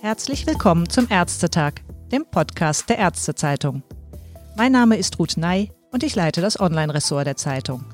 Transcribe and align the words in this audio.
Herzlich 0.00 0.46
willkommen 0.46 0.88
zum 0.88 1.06
Ärztetag, 1.10 1.74
dem 2.10 2.24
Podcast 2.24 2.88
der 2.88 2.98
Ärztezeitung. 2.98 3.82
Mein 4.56 4.72
Name 4.72 4.96
ist 4.96 5.18
Ruth 5.18 5.36
Ney 5.36 5.70
und 5.92 6.02
ich 6.02 6.16
leite 6.16 6.40
das 6.40 6.58
Online-Ressort 6.58 7.26
der 7.26 7.36
Zeitung. 7.36 7.84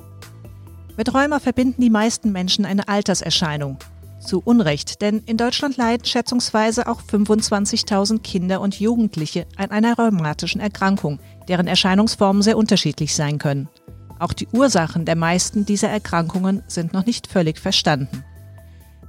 Mit 0.97 1.13
Rheuma 1.13 1.41
verbinden 1.41 1.83
die 1.83 1.91
meisten 1.91 2.33
Menschen 2.33 2.65
eine 2.65 2.89
Alterserscheinung. 2.89 3.79
Zu 4.21 4.41
Unrecht, 4.45 5.03
denn 5.03 5.19
in 5.27 5.37
Deutschland 5.37 5.77
leiden 5.77 6.07
schätzungsweise 6.07 6.87
auch 6.87 7.03
25.000 7.03 8.21
Kinder 8.21 8.61
und 8.61 8.81
Jugendliche 8.81 9.47
an 9.57 9.71
einer 9.71 9.97
rheumatischen 9.97 10.61
Erkrankung, 10.61 11.19
deren 11.49 11.67
Erscheinungsformen 11.67 12.43
sehr 12.43 12.57
unterschiedlich 12.57 13.15
sein 13.15 13.39
können. 13.39 13.69
Auch 14.25 14.33
die 14.33 14.49
Ursachen 14.55 15.05
der 15.05 15.17
meisten 15.17 15.67
dieser 15.67 15.91
Erkrankungen 15.91 16.63
sind 16.67 16.95
noch 16.95 17.05
nicht 17.05 17.27
völlig 17.27 17.59
verstanden. 17.59 18.25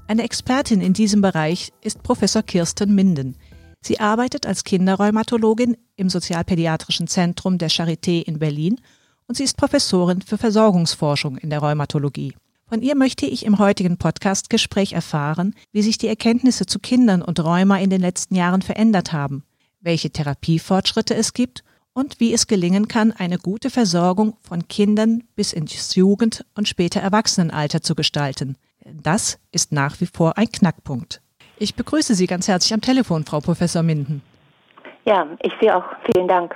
Eine 0.09 0.23
Expertin 0.23 0.81
in 0.81 0.91
diesem 0.91 1.21
Bereich 1.21 1.71
ist 1.79 2.03
Professor 2.03 2.43
Kirsten 2.43 2.93
Minden. 2.93 3.37
Sie 3.79 4.01
arbeitet 4.01 4.45
als 4.45 4.65
Kinderrheumatologin 4.65 5.77
im 5.95 6.09
Sozialpädiatrischen 6.09 7.07
Zentrum 7.07 7.57
der 7.57 7.69
Charité 7.69 8.23
in 8.23 8.39
Berlin 8.39 8.81
und 9.25 9.37
sie 9.37 9.45
ist 9.45 9.55
Professorin 9.55 10.21
für 10.21 10.37
Versorgungsforschung 10.37 11.37
in 11.37 11.49
der 11.49 11.59
Rheumatologie. 11.59 12.35
Von 12.67 12.81
ihr 12.81 12.97
möchte 12.97 13.25
ich 13.25 13.45
im 13.45 13.57
heutigen 13.57 13.95
Podcast-Gespräch 13.95 14.91
erfahren, 14.91 15.55
wie 15.71 15.81
sich 15.81 15.97
die 15.97 16.09
Erkenntnisse 16.09 16.65
zu 16.65 16.79
Kindern 16.79 17.21
und 17.21 17.39
Rheuma 17.39 17.77
in 17.77 17.89
den 17.89 18.01
letzten 18.01 18.35
Jahren 18.35 18.61
verändert 18.61 19.13
haben, 19.13 19.45
welche 19.79 20.09
Therapiefortschritte 20.09 21.15
es 21.15 21.31
gibt 21.31 21.63
und 21.95 22.19
wie 22.19 22.33
es 22.33 22.45
gelingen 22.45 22.87
kann, 22.87 23.13
eine 23.13 23.39
gute 23.39 23.71
Versorgung 23.71 24.37
von 24.43 24.67
Kindern 24.67 25.23
bis 25.35 25.53
ins 25.53 25.95
Jugend- 25.95 26.45
und 26.53 26.67
später 26.67 26.99
Erwachsenenalter 26.99 27.81
zu 27.81 27.95
gestalten. 27.95 28.57
Das 28.85 29.39
ist 29.51 29.71
nach 29.71 29.99
wie 30.01 30.05
vor 30.05 30.37
ein 30.37 30.51
Knackpunkt. 30.51 31.21
Ich 31.57 31.73
begrüße 31.73 32.13
Sie 32.13 32.27
ganz 32.27 32.47
herzlich 32.47 32.73
am 32.73 32.81
Telefon, 32.81 33.23
Frau 33.23 33.39
Professor 33.39 33.81
Minden. 33.81 34.21
Ja, 35.05 35.25
ich 35.41 35.53
sehe 35.59 35.75
auch. 35.75 35.85
Vielen 36.13 36.27
Dank. 36.27 36.53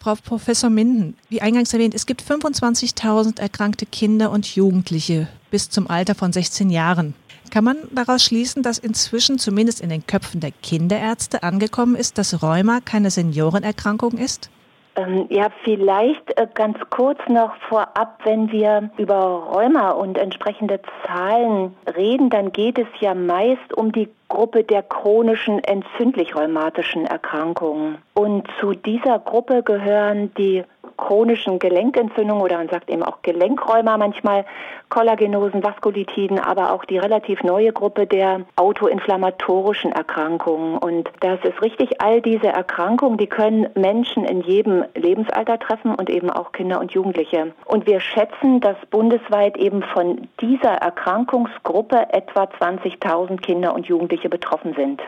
Frau 0.00 0.16
Professor 0.16 0.68
Minden, 0.68 1.16
wie 1.28 1.40
eingangs 1.40 1.72
erwähnt, 1.72 1.94
es 1.94 2.06
gibt 2.06 2.22
25.000 2.22 3.38
erkrankte 3.40 3.86
Kinder 3.86 4.32
und 4.32 4.56
Jugendliche 4.56 5.28
bis 5.52 5.70
zum 5.70 5.88
Alter 5.88 6.16
von 6.16 6.32
16 6.32 6.70
Jahren. 6.70 7.14
Kann 7.52 7.64
man 7.64 7.76
daraus 7.90 8.24
schließen, 8.24 8.62
dass 8.62 8.78
inzwischen 8.78 9.38
zumindest 9.38 9.82
in 9.82 9.90
den 9.90 10.06
Köpfen 10.06 10.40
der 10.40 10.52
Kinderärzte 10.62 11.42
angekommen 11.42 11.96
ist, 11.96 12.16
dass 12.16 12.42
Rheuma 12.42 12.78
keine 12.82 13.10
Seniorenerkrankung 13.10 14.12
ist? 14.12 14.50
Ähm, 14.96 15.26
ja, 15.28 15.48
vielleicht 15.62 16.38
äh, 16.38 16.46
ganz 16.54 16.78
kurz 16.88 17.18
noch 17.28 17.54
vorab, 17.68 18.20
wenn 18.24 18.50
wir 18.50 18.90
über 18.96 19.50
Rheuma 19.52 19.90
und 19.90 20.16
entsprechende 20.16 20.80
Zahlen 21.06 21.76
reden, 21.94 22.30
dann 22.30 22.52
geht 22.52 22.78
es 22.78 22.86
ja 23.00 23.14
meist 23.14 23.74
um 23.74 23.92
die 23.92 24.08
Gruppe 24.28 24.64
der 24.64 24.82
chronischen 24.82 25.58
entzündlich-rheumatischen 25.62 27.04
Erkrankungen. 27.04 27.98
Und 28.14 28.48
zu 28.60 28.72
dieser 28.72 29.18
Gruppe 29.18 29.62
gehören 29.62 30.32
die 30.38 30.64
chronischen 31.02 31.58
Gelenkentzündungen 31.58 32.42
oder 32.42 32.58
man 32.58 32.68
sagt 32.68 32.88
eben 32.88 33.02
auch 33.02 33.22
Gelenkräumer 33.22 33.98
manchmal, 33.98 34.44
Kollagenosen, 34.88 35.64
Vaskulitiden, 35.64 36.38
aber 36.38 36.72
auch 36.72 36.84
die 36.84 36.98
relativ 36.98 37.42
neue 37.42 37.72
Gruppe 37.72 38.06
der 38.06 38.42
autoinflammatorischen 38.56 39.90
Erkrankungen. 39.90 40.78
Und 40.78 41.10
das 41.20 41.40
ist 41.44 41.60
richtig, 41.60 42.00
all 42.00 42.20
diese 42.20 42.48
Erkrankungen, 42.48 43.18
die 43.18 43.26
können 43.26 43.68
Menschen 43.74 44.24
in 44.24 44.42
jedem 44.42 44.84
Lebensalter 44.94 45.58
treffen 45.58 45.94
und 45.94 46.08
eben 46.08 46.30
auch 46.30 46.52
Kinder 46.52 46.78
und 46.78 46.92
Jugendliche. 46.92 47.52
Und 47.64 47.86
wir 47.86 48.00
schätzen, 48.00 48.60
dass 48.60 48.76
bundesweit 48.90 49.56
eben 49.56 49.82
von 49.82 50.28
dieser 50.40 50.74
Erkrankungsgruppe 50.74 52.12
etwa 52.12 52.44
20.000 52.44 53.40
Kinder 53.40 53.74
und 53.74 53.86
Jugendliche 53.86 54.28
betroffen 54.28 54.74
sind. 54.74 55.02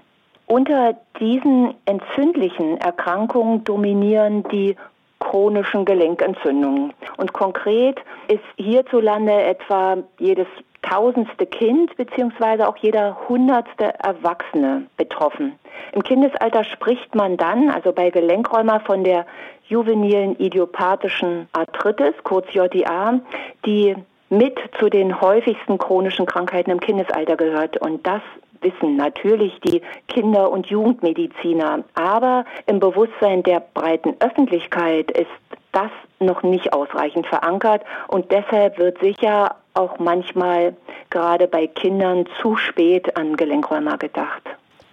Unter 0.46 0.96
diesen 1.20 1.74
entzündlichen 1.86 2.78
Erkrankungen 2.78 3.64
dominieren 3.64 4.42
die 4.50 4.76
chronischen 5.20 5.84
Gelenkentzündungen. 5.84 6.92
Und 7.16 7.32
konkret 7.32 7.98
ist 8.28 8.44
hierzulande 8.56 9.32
etwa 9.32 9.98
jedes 10.18 10.46
tausendste 10.82 11.46
Kind 11.46 11.96
beziehungsweise 11.96 12.68
auch 12.68 12.76
jeder 12.76 13.16
hundertste 13.28 13.94
Erwachsene 14.00 14.86
betroffen. 14.96 15.58
Im 15.92 16.02
Kindesalter 16.02 16.64
spricht 16.64 17.14
man 17.14 17.36
dann, 17.36 17.70
also 17.70 17.92
bei 17.92 18.10
Gelenkräumer, 18.10 18.80
von 18.80 19.02
der 19.02 19.26
juvenilen 19.66 20.36
idiopathischen 20.36 21.48
Arthritis, 21.52 22.14
kurz 22.22 22.52
JIA, 22.52 23.20
die 23.64 23.96
mit 24.30 24.58
zu 24.78 24.88
den 24.88 25.20
häufigsten 25.20 25.78
chronischen 25.78 26.26
Krankheiten 26.26 26.70
im 26.70 26.80
Kindesalter 26.80 27.36
gehört. 27.36 27.76
Und 27.78 28.06
das 28.06 28.22
wissen 28.60 28.96
natürlich 28.96 29.52
die 29.60 29.82
Kinder- 30.08 30.50
und 30.50 30.66
Jugendmediziner. 30.66 31.84
Aber 31.94 32.44
im 32.66 32.80
Bewusstsein 32.80 33.42
der 33.42 33.60
breiten 33.60 34.14
Öffentlichkeit 34.20 35.10
ist 35.10 35.28
das 35.72 35.90
noch 36.18 36.42
nicht 36.42 36.72
ausreichend 36.72 37.26
verankert 37.26 37.82
und 38.08 38.30
deshalb 38.30 38.78
wird 38.78 38.98
sicher 39.00 39.56
auch 39.74 39.98
manchmal 39.98 40.76
gerade 41.10 41.48
bei 41.48 41.66
Kindern 41.66 42.26
zu 42.40 42.56
spät 42.56 43.16
an 43.16 43.36
Gelenkräumer 43.36 43.98
gedacht. 43.98 44.42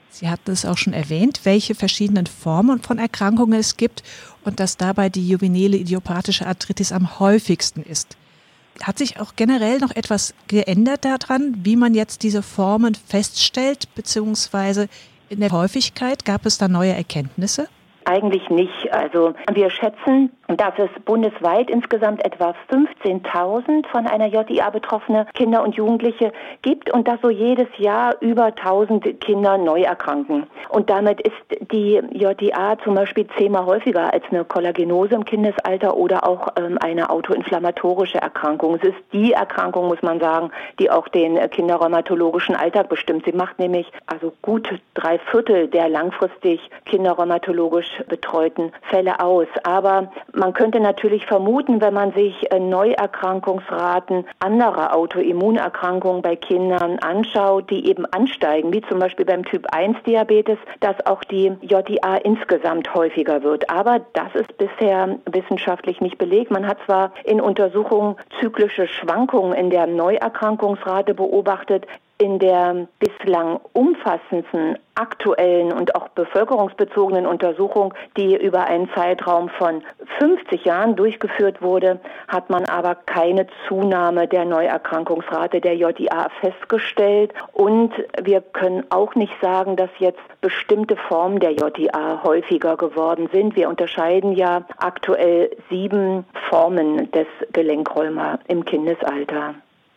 Sie 0.10 0.30
hatten 0.30 0.52
es 0.52 0.66
auch 0.66 0.78
schon 0.78 0.94
erwähnt, 0.94 1.42
welche 1.46 1.74
verschiedenen 1.74 2.26
Formen 2.26 2.82
von 2.82 2.98
Erkrankungen 2.98 3.58
es 3.58 3.78
gibt 3.78 4.04
und 4.44 4.60
dass 4.60 4.76
dabei 4.76 5.08
die 5.08 5.26
juvenile 5.26 5.78
idiopathische 5.78 6.48
Arthritis 6.48 6.92
am 6.92 7.20
häufigsten 7.20 7.84
ist. 7.84 8.18
Hat 8.84 8.98
sich 8.98 9.20
auch 9.20 9.36
generell 9.36 9.78
noch 9.80 9.96
etwas 9.96 10.34
geändert 10.48 11.06
daran, 11.06 11.56
wie 11.64 11.76
man 11.76 11.94
jetzt 11.94 12.24
diese 12.24 12.42
Formen 12.42 12.96
feststellt, 12.96 13.94
beziehungsweise 13.96 14.88
in 15.30 15.40
der 15.40 15.52
Häufigkeit 15.52 16.26
gab 16.26 16.46
es 16.46 16.58
da 16.58 16.68
neue 16.68 16.94
Erkenntnisse? 16.94 17.68
Eigentlich 18.06 18.50
nicht. 18.50 18.92
Also 18.92 19.34
wir 19.54 19.70
schätzen, 19.70 20.32
dass 20.58 20.74
es 20.78 20.90
bundesweit 21.06 21.70
insgesamt 21.70 22.24
etwa 22.26 22.54
15.000 22.70 23.88
von 23.88 24.08
einer 24.08 24.28
JIA 24.28 24.70
betroffene 24.70 25.28
Kinder 25.34 25.64
und 25.64 25.76
Jugendliche 25.76 26.32
gibt 26.62 26.92
und 26.92 27.08
dass 27.08 27.22
so 27.22 27.30
jedes 27.30 27.68
Jahr 27.78 28.16
über 28.22 28.48
1.000 28.48 29.20
Kinder 29.20 29.58
neu 29.58 29.82
erkranken. 29.82 30.48
Und 30.70 30.90
damit 30.90 31.22
ist 31.22 31.72
die 31.72 32.02
JIA 32.12 32.78
zum 32.84 32.96
Beispiel 32.96 33.28
zehnmal 33.38 33.66
häufiger 33.66 34.14
als 34.14 34.24
eine 34.30 34.46
Kollagenose 34.46 35.16
im 35.16 35.26
Kindesalter 35.26 35.96
oder 35.96 36.28
auch 36.28 36.50
ähm, 36.58 36.78
eine 36.82 37.10
autoinflammatorische 37.10 38.20
Erkrankung. 38.20 38.76
Es 38.76 38.90
ist 38.90 38.98
die 39.14 39.34
Erkrankung, 39.34 39.88
muss 39.88 40.02
man 40.02 40.20
sagen, 40.20 40.52
die 40.80 40.90
auch 40.90 41.08
den 41.08 41.38
kinderrheumatologischen 41.50 42.56
Alltag 42.56 42.90
bestimmt. 42.90 43.26
Sie 43.26 43.34
macht 43.34 43.60
nämlich 43.60 43.92
also 44.08 44.34
gut 44.42 44.70
drei 44.94 45.20
Viertel 45.20 45.68
der 45.68 45.90
langfristig 45.90 46.60
kinderrheumatologisch 46.86 48.04
betreuten 48.08 48.72
Fälle 48.90 49.20
aus. 49.20 49.48
Aber 49.64 50.12
man 50.42 50.54
könnte 50.54 50.80
natürlich 50.80 51.28
vermuten, 51.28 51.82
wenn 51.82 51.94
man 51.94 52.14
sich 52.14 52.52
äh, 52.52 52.60
Neuerkrankungsraten 52.60 54.26
anderer 54.40 54.96
Autoimmunerkrankungen 54.96 56.24
bei 56.24 56.36
Kindern 56.36 56.98
anschaut, 56.98 57.70
die 57.70 57.88
eben 57.88 58.08
ansteigen, 58.08 58.74
wie 58.74 58.82
zum 58.82 58.98
Beispiel 58.98 59.26
beim 59.26 59.46
Typ 59.46 59.68
1 59.72 59.98
Diabetes, 60.08 60.58
dass 60.80 60.96
auch 61.06 61.24
die 61.24 61.52
JIA 61.62 62.16
insgesamt 62.24 62.92
häufiger 62.96 63.44
wird. 63.44 63.70
Aber 63.70 64.02
das 64.14 64.34
ist 64.34 64.58
bisher 64.58 65.20
wissenschaftlich 65.32 66.02
nicht 66.02 66.18
belegt. 66.18 66.50
Man 66.50 66.68
hat 66.68 66.80
zwar 66.88 67.14
in 67.24 67.40
Untersuchungen 67.40 68.16
zyklische 68.40 68.88
Schwankungen 68.88 69.54
in 69.54 69.70
der 69.70 69.86
Neuerkrankungsrate 69.86 71.14
beobachtet, 71.14 71.86
in 72.22 72.38
der 72.38 72.88
bislang 73.00 73.60
umfassendsten 73.74 74.78
aktuellen 74.94 75.74
und 75.74 75.96
auch 75.96 76.08
bevölkerungsbezogenen 76.10 77.26
Untersuchung, 77.26 77.96
die 78.16 78.36
über 78.36 78.66
einen 78.66 78.92
Zeitraum 78.94 79.50
von 79.50 79.82
50 80.20 80.64
Jahren 80.64 80.96
durchgeführt 80.96 81.64
wurde, 81.64 82.00
hat 82.28 82.52
man 82.52 82.66
aber 82.66 82.94
keine 82.94 83.48
Zunahme 83.68 84.28
der 84.28 84.46
Neuerkrankungsrate 84.46 85.62
der 85.62 85.76
JIA 85.76 86.28
festgestellt. 86.42 87.34
Und 87.54 87.92
wir 88.22 88.42
können 88.42 88.84
auch 88.92 89.16
nicht 89.16 89.34
sagen, 89.42 89.76
dass 89.76 89.90
jetzt 89.98 90.22
bestimmte 90.42 90.98
Formen 90.98 91.40
der 91.40 91.54
JIA 91.54 92.22
häufiger 92.24 92.78
geworden 92.78 93.30
sind. 93.34 93.56
Wir 93.56 93.68
unterscheiden 93.68 94.34
ja 94.34 94.62
aktuell 94.78 95.50
sieben 95.72 96.26
Formen 96.52 97.10
des 97.10 97.28
Gelenkräumer 97.52 98.38
im 98.48 98.64
Kindesalter. 98.64 99.56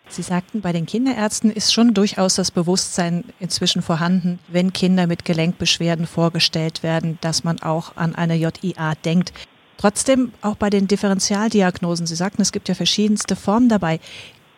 Sie 0.09 0.23
sagten, 0.23 0.61
bei 0.61 0.73
den 0.73 0.87
Kinderärzten 0.87 1.51
ist 1.51 1.73
schon 1.73 1.95
durchaus 1.95 2.35
das 2.35 2.51
Bewusstsein 2.51 3.25
inzwischen 3.41 3.83
vorhanden, 3.83 4.39
wenn 4.49 4.73
Kinder 4.73 5.07
mit 5.07 5.25
Gelenkbeschwerden 5.25 6.07
vorgestellt 6.07 6.83
werden, 6.83 7.19
dass 7.21 7.43
man 7.43 7.61
auch 7.63 7.97
an 7.97 8.15
eine 8.15 8.35
JIA 8.37 8.95
denkt. 9.05 9.33
Trotzdem 9.77 10.33
auch 10.41 10.57
bei 10.57 10.71
den 10.71 10.87
Differentialdiagnosen, 10.87 12.07
Sie 12.07 12.15
sagten, 12.15 12.43
es 12.43 12.53
gibt 12.53 12.69
ja 12.69 12.75
verschiedenste 12.75 13.35
Formen 13.35 13.69
dabei. 13.69 13.99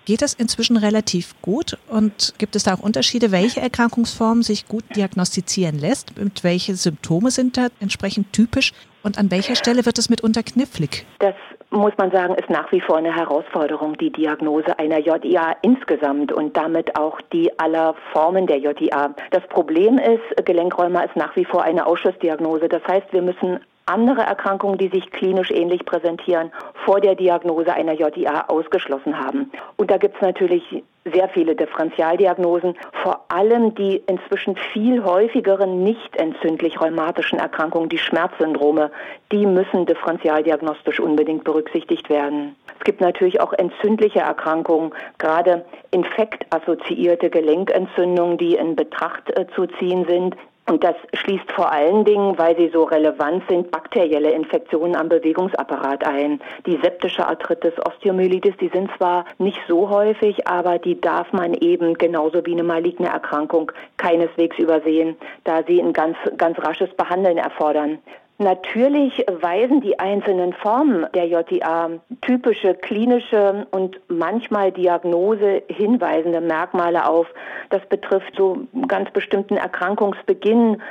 Geht 0.05 0.23
das 0.23 0.35
inzwischen 0.35 0.77
relativ 0.77 1.35
gut 1.43 1.79
und 1.89 2.35
gibt 2.39 2.55
es 2.55 2.63
da 2.63 2.75
auch 2.75 2.79
Unterschiede, 2.79 3.33
welche 3.33 3.61
Erkrankungsform 3.61 4.45
sich 4.45 4.69
gut 4.69 4.85
diagnostizieren 4.95 5.81
lässt? 5.81 6.17
Und 6.17 6.45
welche 6.45 6.77
Symptome 6.77 7.33
sind 7.33 7.57
da 7.57 7.69
entsprechend 7.81 8.33
typisch 8.33 8.73
und 9.03 9.19
an 9.19 9.33
welcher 9.33 9.57
Stelle 9.57 9.85
wird 9.85 9.99
es 9.99 10.09
mitunter 10.09 10.45
knifflig? 10.45 11.07
Das 11.19 11.35
muss 11.71 11.93
man 11.99 12.11
sagen, 12.11 12.35
ist 12.35 12.51
nach 12.51 12.71
wie 12.73 12.81
vor 12.81 12.97
eine 12.97 13.15
Herausforderung, 13.15 13.97
die 13.99 14.11
Diagnose 14.11 14.79
einer 14.79 14.99
JIA 14.99 15.57
insgesamt 15.63 16.33
und 16.33 16.57
damit 16.57 16.97
auch 16.99 17.21
die 17.33 17.59
aller 17.59 17.95
Formen 18.13 18.47
der 18.47 18.59
JIA. 18.59 19.15
Das 19.31 19.47
Problem 19.49 19.99
ist, 19.99 20.45
Gelenkräumer 20.45 21.05
ist 21.05 21.17
nach 21.17 21.35
wie 21.37 21.45
vor 21.45 21.63
eine 21.63 21.87
Ausschussdiagnose. 21.87 22.69
Das 22.69 22.83
heißt, 22.87 23.13
wir 23.13 23.23
müssen 23.23 23.61
andere 23.87 24.23
Erkrankungen, 24.23 24.79
die 24.79 24.89
sich 24.89 25.11
klinisch 25.11 25.51
ähnlich 25.51 25.85
präsentieren, 25.85 26.51
vor 26.85 27.01
der 27.01 27.15
Diagnose 27.15 27.73
einer 27.73 27.93
JIA 27.93 28.47
ausgeschlossen 28.49 29.19
haben. 29.19 29.51
Und 29.77 29.91
da 29.91 29.97
gibt 29.97 30.17
es 30.17 30.23
natürlich 30.23 30.83
sehr 31.13 31.29
viele 31.29 31.55
Differentialdiagnosen, 31.55 32.75
vor 33.03 33.25
allem 33.29 33.75
die 33.75 34.03
inzwischen 34.07 34.57
viel 34.73 35.05
häufigeren 35.05 35.83
nicht 35.83 36.17
entzündlich 36.17 36.81
rheumatischen 36.81 37.39
Erkrankungen, 37.39 37.89
die 37.89 37.99
Schmerzsyndrome, 37.99 38.91
die 39.33 39.47
müssen 39.47 39.87
differentialdiagnostisch 39.87 41.01
unbedingt 41.01 41.45
berücksichtigt 41.45 42.09
werden. 42.11 42.57
Es 42.79 42.85
gibt 42.85 43.01
natürlich 43.01 43.41
auch 43.41 43.53
entzündliche 43.53 44.21
Erkrankungen, 44.21 44.93
gerade 45.19 45.65
infektassoziierte 45.91 47.31
Gelenkentzündungen, 47.31 48.39
die 48.39 48.55
in 48.55 48.77
Betracht 48.77 49.31
äh, 49.37 49.47
zu 49.55 49.67
ziehen 49.79 50.05
sind. 50.09 50.37
Und 50.69 50.83
das 50.83 50.97
schließt 51.15 51.53
vor 51.53 51.71
allen 51.71 52.05
Dingen, 52.05 52.37
weil 52.39 52.57
sie 52.57 52.69
so 52.71 52.83
relevant 52.83 53.45
sind, 53.49 53.71
bakterielle 53.71 54.33
Infektionen 54.33 54.97
am 54.97 55.09
Bewegungsapparat 55.09 56.05
ein. 56.05 56.41
Die 56.67 56.77
septische 56.83 57.25
Arthritis, 57.27 57.75
Osteomyelitis, 57.87 58.57
die 58.61 58.69
sind 58.69 58.91
zwar 58.97 59.27
nicht 59.39 59.61
so 59.69 59.89
häufig, 59.89 60.49
aber 60.49 60.79
die 60.79 61.01
darf 61.01 61.33
man 61.33 61.55
eben 61.55 61.95
genauso 61.95 62.45
wie 62.45 62.53
eine 62.53 62.65
maligne 62.65 63.07
Erkrankung 63.07 63.71
keineswegs 63.97 64.59
übersehen, 64.59 65.17
da 65.45 65.63
sie 65.63 65.81
ein 65.81 65.93
ganz, 65.93 66.17
ganz 66.37 66.59
rasches 66.59 66.93
Behandeln 66.95 67.39
erfordern. 67.39 67.99
Natürlich 68.39 69.25
weisen 69.41 69.81
die 69.81 69.99
einzelnen 69.99 70.53
Formen 70.53 71.07
der 71.15 71.27
JTA 71.27 71.91
typische 72.21 72.75
klinische 72.75 73.67
und 73.71 73.99
manchmal 74.09 74.73
Diagnose 74.73 75.63
hinweisende 75.69 76.43
Merkmale 76.43 77.09
auf. 77.09 77.27
Das 77.71 77.85
betrifft 77.87 78.35
so 78.37 78.59
ganz 78.89 79.11
bestimmten 79.11 79.57
Erkrankungsbeginn 79.57 80.83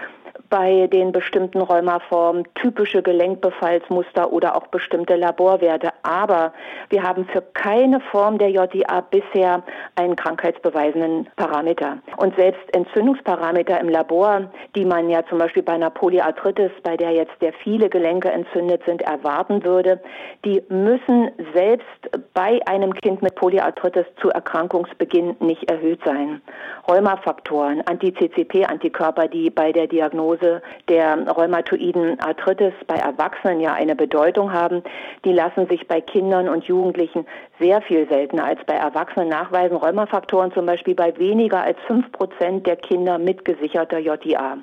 bei 0.50 0.88
den 0.88 1.12
bestimmten 1.12 1.62
Rheumaformen 1.62 2.44
typische 2.56 3.02
Gelenkbefallsmuster 3.02 4.32
oder 4.32 4.56
auch 4.56 4.68
bestimmte 4.68 5.16
Laborwerte. 5.16 5.90
Aber 6.04 6.54
wir 6.90 7.04
haben 7.04 7.26
für 7.26 7.42
keine 7.42 8.00
Form 8.00 8.38
der 8.38 8.50
JDA 8.50 9.02
bisher 9.02 9.64
einen 9.96 10.16
krankheitsbeweisenden 10.16 11.28
Parameter. 11.36 12.00
Und 12.18 12.36
selbst 12.36 12.62
Entzündungsparameter 12.76 13.80
im 13.80 13.90
Labor, 13.90 14.50
die 14.76 14.86
man 14.86 15.10
ja 15.10 15.26
zum 15.28 15.38
Beispiel 15.38 15.64
bei 15.64 15.74
einer 15.74 15.90
Polyarthritis, 15.90 16.72
bei 16.84 16.98
der 16.98 17.12
jetzt 17.12 17.34
sehr 17.40 17.54
viele 17.54 17.90
Gelenke 17.90 18.32
entzündet 18.32 18.82
sind, 18.86 19.02
erwarten 19.02 19.64
würde, 19.64 20.02
die 20.44 20.62
müssen 20.70 21.32
selbst 21.54 21.86
bei 22.34 22.60
einem 22.66 22.94
Kind 22.94 23.22
mit 23.22 23.36
Polyarthritis 23.36 24.06
zu 24.22 24.30
Erkrankungsbeginn 24.30 25.38
nicht 25.40 25.70
erhöht 25.72 26.02
sein. 26.06 26.42
Rheumafaktoren, 26.88 27.82
Anti-CCP-Antikörper, 27.86 29.28
die 29.28 29.50
bei 29.50 29.72
der 29.72 29.88
Diagnose 29.88 30.25
Diagnose 30.26 30.62
der 30.90 31.28
rheumatoiden 31.28 32.20
Arthritis 32.20 32.74
bei 32.88 32.96
Erwachsenen 32.96 33.62
ja 33.62 33.74
eine 33.74 33.96
Bedeutung 33.96 34.52
haben, 34.52 34.84
die 35.24 35.32
lassen 35.32 35.68
sich 35.68 35.88
bei 35.88 36.02
Kindern 36.02 36.50
und 36.50 36.66
Jugendlichen 36.66 37.26
sehr 37.60 37.82
viel 37.82 38.08
seltener 38.08 38.46
als 38.46 38.60
bei 38.66 38.74
Erwachsenen 38.74 39.30
nachweisen. 39.30 39.78
Rheumafaktoren 39.78 40.52
zum 40.52 40.66
Beispiel 40.66 40.96
bei 40.96 41.16
weniger 41.18 41.62
als 41.62 41.78
fünf 41.86 42.12
Prozent 42.12 42.66
der 42.66 42.76
Kinder 42.76 43.18
mit 43.18 43.46
gesicherter 43.46 44.00
JIA. 44.00 44.58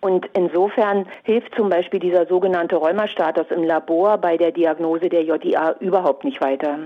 Und 0.00 0.26
insofern 0.34 1.06
hilft 1.24 1.54
zum 1.56 1.68
Beispiel 1.68 1.98
dieser 1.98 2.26
sogenannte 2.26 2.76
Rheumastatus 2.76 3.46
im 3.50 3.64
Labor 3.64 4.18
bei 4.18 4.36
der 4.36 4.52
Diagnose 4.52 5.08
der 5.08 5.24
JIA 5.24 5.74
überhaupt 5.80 6.24
nicht 6.24 6.40
weiter. 6.40 6.78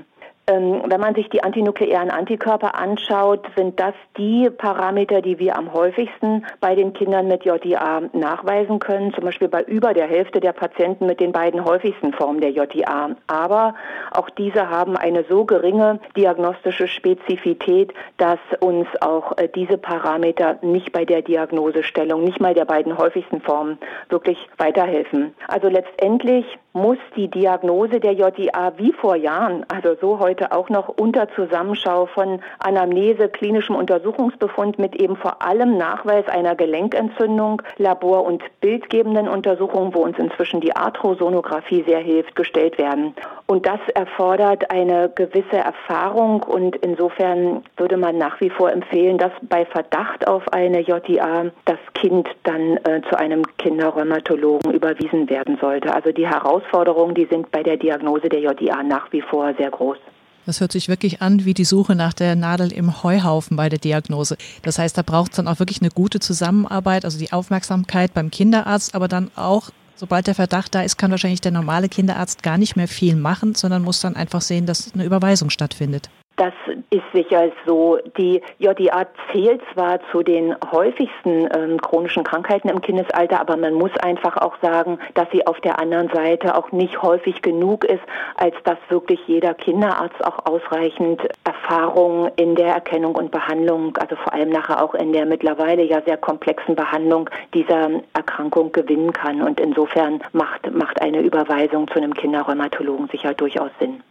Ähm, 0.48 0.82
wenn 0.86 1.00
man 1.00 1.14
sich 1.14 1.28
die 1.28 1.44
antinukleären 1.44 2.10
Antikörper 2.10 2.74
anschaut, 2.74 3.46
sind 3.56 3.78
das 3.78 3.94
die 4.16 4.50
Parameter, 4.50 5.22
die 5.22 5.38
wir 5.38 5.56
am 5.56 5.72
häufigsten 5.72 6.44
bei 6.60 6.74
den 6.74 6.92
Kindern 6.92 7.28
mit 7.28 7.44
JIA 7.44 8.02
nachweisen 8.12 8.80
können, 8.80 9.14
zum 9.14 9.24
Beispiel 9.24 9.46
bei 9.46 9.62
über 9.62 9.94
der 9.94 10.08
Hälfte 10.08 10.40
der 10.40 10.52
Patienten 10.52 11.06
mit 11.06 11.20
den 11.20 11.30
beiden 11.30 11.64
häufigsten 11.64 12.12
Formen 12.12 12.40
der 12.40 12.50
JIA. 12.50 13.14
Aber 13.28 13.76
auch 14.10 14.30
diese 14.30 14.68
haben 14.68 14.96
eine 14.96 15.24
so 15.28 15.44
geringe 15.44 16.00
diagnostische 16.16 16.88
Spezifität, 16.88 17.94
dass 18.16 18.40
uns 18.58 18.88
auch 19.00 19.38
äh, 19.38 19.48
diese 19.48 19.78
Parameter 19.78 20.58
nicht 20.62 20.90
bei 20.90 21.04
der 21.04 21.22
Diagnosestellung, 21.22 22.24
nicht 22.24 22.40
mal 22.40 22.54
der 22.54 22.64
beiden 22.64 22.98
häufigsten 22.98 23.40
Formen 23.40 23.78
wirklich 24.08 24.38
weiterhelfen. 24.58 25.34
Also 25.46 25.68
letztendlich 25.68 26.58
muss 26.72 26.98
die 27.16 27.28
Diagnose 27.28 28.00
der 28.00 28.12
JIA 28.12 28.72
wie 28.76 28.92
vor 28.92 29.16
Jahren, 29.16 29.64
also 29.68 29.94
so 30.00 30.18
heute 30.18 30.52
auch 30.52 30.68
noch 30.68 30.88
unter 30.88 31.28
Zusammenschau 31.34 32.06
von 32.06 32.40
Anamnese, 32.58 33.28
klinischem 33.28 33.76
Untersuchungsbefund 33.76 34.78
mit 34.78 34.96
eben 34.96 35.16
vor 35.16 35.42
allem 35.42 35.76
Nachweis 35.76 36.26
einer 36.28 36.54
Gelenkentzündung, 36.54 37.62
Labor- 37.76 38.24
und 38.24 38.42
bildgebenden 38.60 39.28
Untersuchungen, 39.28 39.94
wo 39.94 40.00
uns 40.00 40.18
inzwischen 40.18 40.60
die 40.60 40.74
Arthrosonographie 40.74 41.84
sehr 41.86 42.00
hilft, 42.00 42.36
gestellt 42.36 42.78
werden. 42.78 43.14
Und 43.46 43.66
das 43.66 43.80
erfordert 43.94 44.70
eine 44.70 45.10
gewisse 45.14 45.58
Erfahrung 45.58 46.42
und 46.42 46.76
insofern 46.76 47.62
würde 47.76 47.96
man 47.98 48.16
nach 48.16 48.40
wie 48.40 48.50
vor 48.50 48.72
empfehlen, 48.72 49.18
dass 49.18 49.32
bei 49.42 49.66
Verdacht 49.66 50.26
auf 50.26 50.42
eine 50.52 50.80
JIA 50.80 51.50
das 51.66 51.78
Kind 51.94 52.28
dann 52.44 52.78
äh, 52.78 53.02
zu 53.10 53.18
einem 53.18 53.42
Kinderrheumatologen 53.58 54.72
überwiesen 54.72 55.28
werden 55.28 55.58
sollte. 55.60 55.94
Also 55.94 56.12
die 56.12 56.28
Herausforderungen, 56.62 57.14
die 57.14 57.26
sind 57.30 57.50
bei 57.50 57.62
der 57.62 57.76
Diagnose 57.76 58.28
der 58.28 58.40
JIA 58.40 58.82
nach 58.82 59.12
wie 59.12 59.22
vor 59.22 59.52
sehr 59.58 59.70
groß. 59.70 59.98
Das 60.44 60.60
hört 60.60 60.72
sich 60.72 60.88
wirklich 60.88 61.22
an 61.22 61.44
wie 61.44 61.54
die 61.54 61.64
Suche 61.64 61.94
nach 61.94 62.12
der 62.12 62.34
Nadel 62.34 62.72
im 62.72 63.04
Heuhaufen 63.04 63.56
bei 63.56 63.68
der 63.68 63.78
Diagnose. 63.78 64.36
Das 64.62 64.78
heißt, 64.78 64.98
da 64.98 65.02
braucht 65.02 65.32
es 65.32 65.36
dann 65.36 65.46
auch 65.46 65.60
wirklich 65.60 65.80
eine 65.80 65.90
gute 65.90 66.18
Zusammenarbeit, 66.18 67.04
also 67.04 67.18
die 67.18 67.32
Aufmerksamkeit 67.32 68.12
beim 68.12 68.30
Kinderarzt, 68.30 68.94
aber 68.94 69.06
dann 69.06 69.30
auch 69.36 69.70
sobald 69.94 70.26
der 70.26 70.34
Verdacht 70.34 70.74
da 70.74 70.82
ist, 70.82 70.98
kann 70.98 71.12
wahrscheinlich 71.12 71.40
der 71.40 71.52
normale 71.52 71.88
Kinderarzt 71.88 72.42
gar 72.42 72.58
nicht 72.58 72.74
mehr 72.74 72.88
viel 72.88 73.14
machen, 73.14 73.54
sondern 73.54 73.82
muss 73.82 74.00
dann 74.00 74.16
einfach 74.16 74.40
sehen, 74.40 74.66
dass 74.66 74.92
eine 74.94 75.04
Überweisung 75.04 75.48
stattfindet. 75.48 76.10
Das 76.42 76.54
ist 76.90 77.04
sicher 77.12 77.52
so. 77.66 78.00
Die 78.18 78.42
JDA 78.58 79.06
zählt 79.30 79.60
zwar 79.72 80.00
zu 80.10 80.24
den 80.24 80.56
häufigsten 80.72 81.48
ähm, 81.56 81.80
chronischen 81.80 82.24
Krankheiten 82.24 82.68
im 82.68 82.80
Kindesalter, 82.80 83.40
aber 83.40 83.56
man 83.56 83.74
muss 83.74 83.96
einfach 83.98 84.36
auch 84.38 84.56
sagen, 84.60 84.98
dass 85.14 85.30
sie 85.30 85.46
auf 85.46 85.60
der 85.60 85.78
anderen 85.78 86.08
Seite 86.08 86.56
auch 86.56 86.72
nicht 86.72 87.00
häufig 87.00 87.42
genug 87.42 87.84
ist, 87.84 88.02
als 88.34 88.56
dass 88.64 88.76
wirklich 88.88 89.20
jeder 89.28 89.54
Kinderarzt 89.54 90.24
auch 90.24 90.44
ausreichend 90.44 91.22
Erfahrung 91.44 92.28
in 92.34 92.56
der 92.56 92.74
Erkennung 92.74 93.14
und 93.14 93.30
Behandlung, 93.30 93.96
also 93.98 94.16
vor 94.16 94.32
allem 94.32 94.48
nachher 94.48 94.82
auch 94.82 94.94
in 94.94 95.12
der 95.12 95.26
mittlerweile 95.26 95.84
ja 95.84 96.02
sehr 96.04 96.16
komplexen 96.16 96.74
Behandlung 96.74 97.30
dieser 97.54 97.88
Erkrankung 98.14 98.72
gewinnen 98.72 99.12
kann. 99.12 99.42
Und 99.42 99.60
insofern 99.60 100.20
macht, 100.32 100.68
macht 100.72 101.00
eine 101.02 101.20
Überweisung 101.20 101.86
zu 101.86 101.98
einem 101.98 102.14
Kinderrheumatologen 102.14 103.06
sicher 103.12 103.32
durchaus 103.32 103.70
Sinn. 103.78 104.02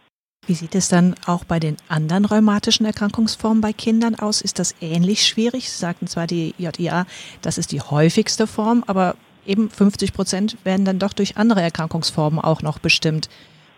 Wie 0.44 0.54
sieht 0.54 0.74
es 0.74 0.88
dann 0.88 1.14
auch 1.24 1.44
bei 1.44 1.60
den 1.60 1.76
anderen 1.86 2.24
rheumatischen 2.24 2.84
Erkrankungsformen 2.84 3.60
bei 3.60 3.72
Kindern 3.72 4.16
aus? 4.16 4.40
Ist 4.40 4.58
das 4.58 4.74
ähnlich 4.80 5.24
schwierig? 5.24 5.70
Sie 5.70 5.78
sagten 5.78 6.08
zwar 6.08 6.26
die 6.26 6.52
JIA, 6.58 7.06
das 7.42 7.58
ist 7.58 7.70
die 7.70 7.80
häufigste 7.80 8.48
Form, 8.48 8.82
aber 8.88 9.14
eben 9.46 9.70
50 9.70 10.12
Prozent 10.12 10.56
werden 10.64 10.84
dann 10.84 10.98
doch 10.98 11.12
durch 11.12 11.36
andere 11.36 11.62
Erkrankungsformen 11.62 12.40
auch 12.40 12.60
noch 12.60 12.80
bestimmt. 12.80 13.28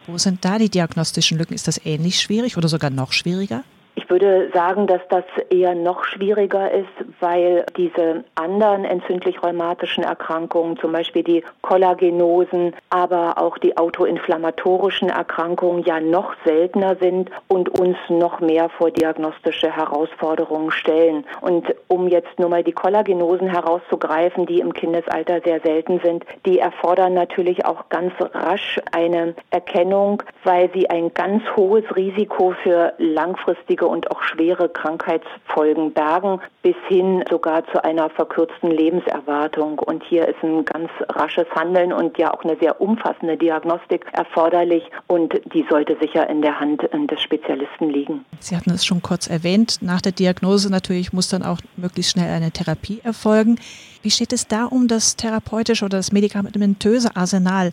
Wo 0.07 0.17
sind 0.17 0.43
da 0.47 0.57
die 0.57 0.71
diagnostischen 0.71 1.37
Lücken? 1.37 1.53
Ist 1.53 1.69
das 1.69 1.85
ähnlich 1.85 2.19
schwierig 2.19 2.57
oder 2.57 2.69
sogar 2.69 2.89
noch 2.89 3.13
schwieriger? 3.13 3.63
Ich 4.05 4.11
würde 4.11 4.51
sagen, 4.53 4.87
dass 4.87 5.01
das 5.09 5.25
eher 5.49 5.75
noch 5.75 6.05
schwieriger 6.05 6.71
ist, 6.71 6.93
weil 7.21 7.65
diese 7.75 8.23
anderen 8.35 8.85
entzündlich-rheumatischen 8.85 10.05
Erkrankungen, 10.05 10.77
zum 10.77 10.93
Beispiel 10.93 11.23
die 11.23 11.43
Kollagenosen, 11.63 12.75
aber 12.91 13.39
auch 13.39 13.57
die 13.57 13.79
autoinflammatorischen 13.79 15.09
Erkrankungen 15.09 15.85
ja 15.85 16.01
noch 16.01 16.35
seltener 16.45 16.97
sind 16.97 17.31
und 17.49 17.71
uns 17.81 17.97
noch 18.11 18.41
mehr 18.41 18.69
vor 18.69 18.91
diagnostische 18.91 19.75
Herausforderungen 19.75 20.71
stellen. 20.71 21.25
Und 21.41 21.75
um 21.89 22.07
jetzt 22.07 22.39
nur 22.39 22.51
mal 22.51 22.63
die 22.63 22.73
Kollagenosen 22.73 23.49
herauszugreifen, 23.49 24.45
die 24.45 24.61
im 24.61 24.75
Kindesalter 24.75 25.41
sehr 25.41 25.61
selten 25.61 26.01
sind, 26.05 26.27
die 26.45 26.59
erfordern 26.59 27.15
natürlich 27.15 27.65
auch 27.65 27.89
ganz 27.89 28.13
rasch 28.35 28.79
eine 28.93 29.35
Erkennung, 29.49 30.23
weil 30.43 30.71
sie 30.75 30.91
ein 30.91 31.15
ganz 31.15 31.43
hohes 31.57 31.85
Risiko 31.97 32.53
für 32.63 32.93
langfristige 32.99 33.94
und 33.95 34.11
auch 34.11 34.23
schwere 34.25 34.69
Krankheitsfolgen 34.69 35.93
bergen, 35.93 36.41
bis 36.63 36.75
hin 36.89 37.23
sogar 37.31 37.65
zu 37.69 37.83
einer 37.85 38.11
verkürzten 38.11 38.73
Lebenserwartung. 38.73 39.79
Und 39.79 40.03
hier 40.03 40.27
ist 40.27 40.43
ein 40.43 40.65
ganz 40.65 40.91
rasches 41.09 41.47
Handeln 41.55 41.93
und 41.93 42.19
ja 42.19 42.35
auch 42.35 42.43
eine 42.43 42.57
sehr 42.57 42.81
umfassende 42.81 43.37
Diagnostik 43.37 44.05
erforderlich 44.13 44.83
und 45.07 45.41
die 45.55 45.65
sollte 45.71 45.97
sicher 46.01 46.29
in 46.29 46.43
der 46.43 46.59
Hand 46.59 46.83
des 46.83 47.23
Spezialisten 47.23 47.89
liegen. 47.89 48.25
Sie 48.41 48.57
hatten 48.57 48.71
es 48.71 48.85
schon 48.85 49.01
kurz 49.01 49.29
erwähnt. 49.29 49.79
Nach 49.81 50.01
der 50.01 50.13
Diagnose 50.13 50.71
natürlich 50.73 51.13
muss 51.13 51.29
dann 51.29 51.45
auch 51.45 51.59
möglichst 51.77 52.11
schnell 52.11 52.31
eine 52.31 52.51
Therapie 52.51 53.01
erfolgen. 53.05 53.61
Wie 54.03 54.11
steht 54.11 54.33
es 54.33 54.49
da 54.49 54.65
um 54.65 54.89
das 54.89 55.15
therapeutische 55.15 55.85
oder 55.85 55.99
das 55.99 56.11
medikamentöse 56.11 57.15
Arsenal 57.15 57.73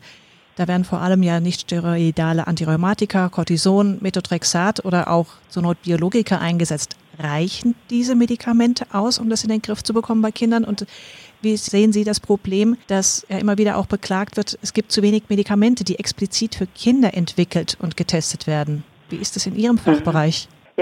Da 0.55 0.67
werden 0.67 0.83
vor 0.83 1.01
allem 1.01 1.23
ja 1.23 1.39
nicht 1.39 1.61
steroidale 1.61 2.45
Antirheumatika, 2.47 3.29
Cortison, 3.29 3.97
Methotrexat 4.01 4.83
oder 4.83 5.09
auch 5.09 5.27
zur 5.49 5.63
Not 5.63 5.81
Biologika 5.83 6.37
eingesetzt. 6.37 6.95
Reichen 7.19 7.75
diese 7.89 8.15
Medikamente 8.15 8.85
aus, 8.91 9.19
um 9.19 9.29
das 9.29 9.43
in 9.43 9.49
den 9.49 9.61
Griff 9.61 9.83
zu 9.83 9.93
bekommen 9.93 10.21
bei 10.21 10.31
Kindern? 10.31 10.63
Und 10.63 10.85
wie 11.41 11.57
sehen 11.57 11.93
Sie 11.93 12.03
das 12.03 12.19
Problem, 12.19 12.77
dass 12.87 13.25
ja 13.29 13.37
immer 13.37 13.57
wieder 13.57 13.77
auch 13.77 13.85
beklagt 13.85 14.37
wird, 14.37 14.57
es 14.61 14.73
gibt 14.73 14.91
zu 14.91 15.01
wenig 15.01 15.23
Medikamente, 15.29 15.83
die 15.83 15.99
explizit 15.99 16.55
für 16.55 16.67
Kinder 16.67 17.13
entwickelt 17.13 17.77
und 17.79 17.97
getestet 17.97 18.47
werden? 18.47 18.83
Wie 19.09 19.17
ist 19.17 19.35
das 19.35 19.45
in 19.45 19.55
Ihrem 19.55 19.75
mhm. 19.75 19.79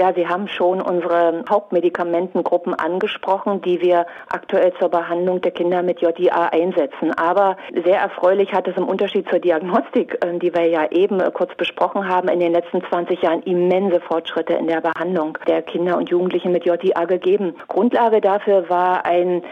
Ja, 0.00 0.14
Sie 0.14 0.26
haben 0.26 0.48
schon 0.48 0.80
unsere 0.80 1.44
Hauptmedikamentengruppen 1.46 2.72
angesprochen, 2.72 3.60
die 3.60 3.82
wir 3.82 4.06
aktuell 4.30 4.72
zur 4.78 4.88
Behandlung 4.88 5.42
der 5.42 5.50
Kinder 5.50 5.82
mit 5.82 6.00
JIA 6.00 6.46
einsetzen. 6.46 7.12
Aber 7.18 7.58
sehr 7.84 8.00
erfreulich 8.00 8.54
hat 8.54 8.66
es 8.66 8.78
im 8.78 8.88
Unterschied 8.88 9.28
zur 9.28 9.40
Diagnostik, 9.40 10.16
äh, 10.24 10.38
die 10.38 10.54
wir 10.54 10.64
ja 10.64 10.90
eben 10.90 11.20
äh, 11.20 11.30
kurz 11.30 11.54
besprochen 11.54 12.08
haben, 12.08 12.28
in 12.28 12.40
den 12.40 12.52
letzten 12.52 12.82
20 12.82 13.20
Jahren 13.20 13.42
immense 13.42 14.00
Fortschritte 14.00 14.54
in 14.54 14.68
der 14.68 14.80
Behandlung 14.80 15.36
der 15.46 15.60
Kinder 15.60 15.98
und 15.98 16.08
Jugendlichen 16.08 16.50
mit 16.50 16.64
JIA 16.64 17.04
gegeben. 17.04 17.56
Grundlage 17.68 18.22
dafür 18.22 18.70
war 18.70 19.04
ein 19.04 19.42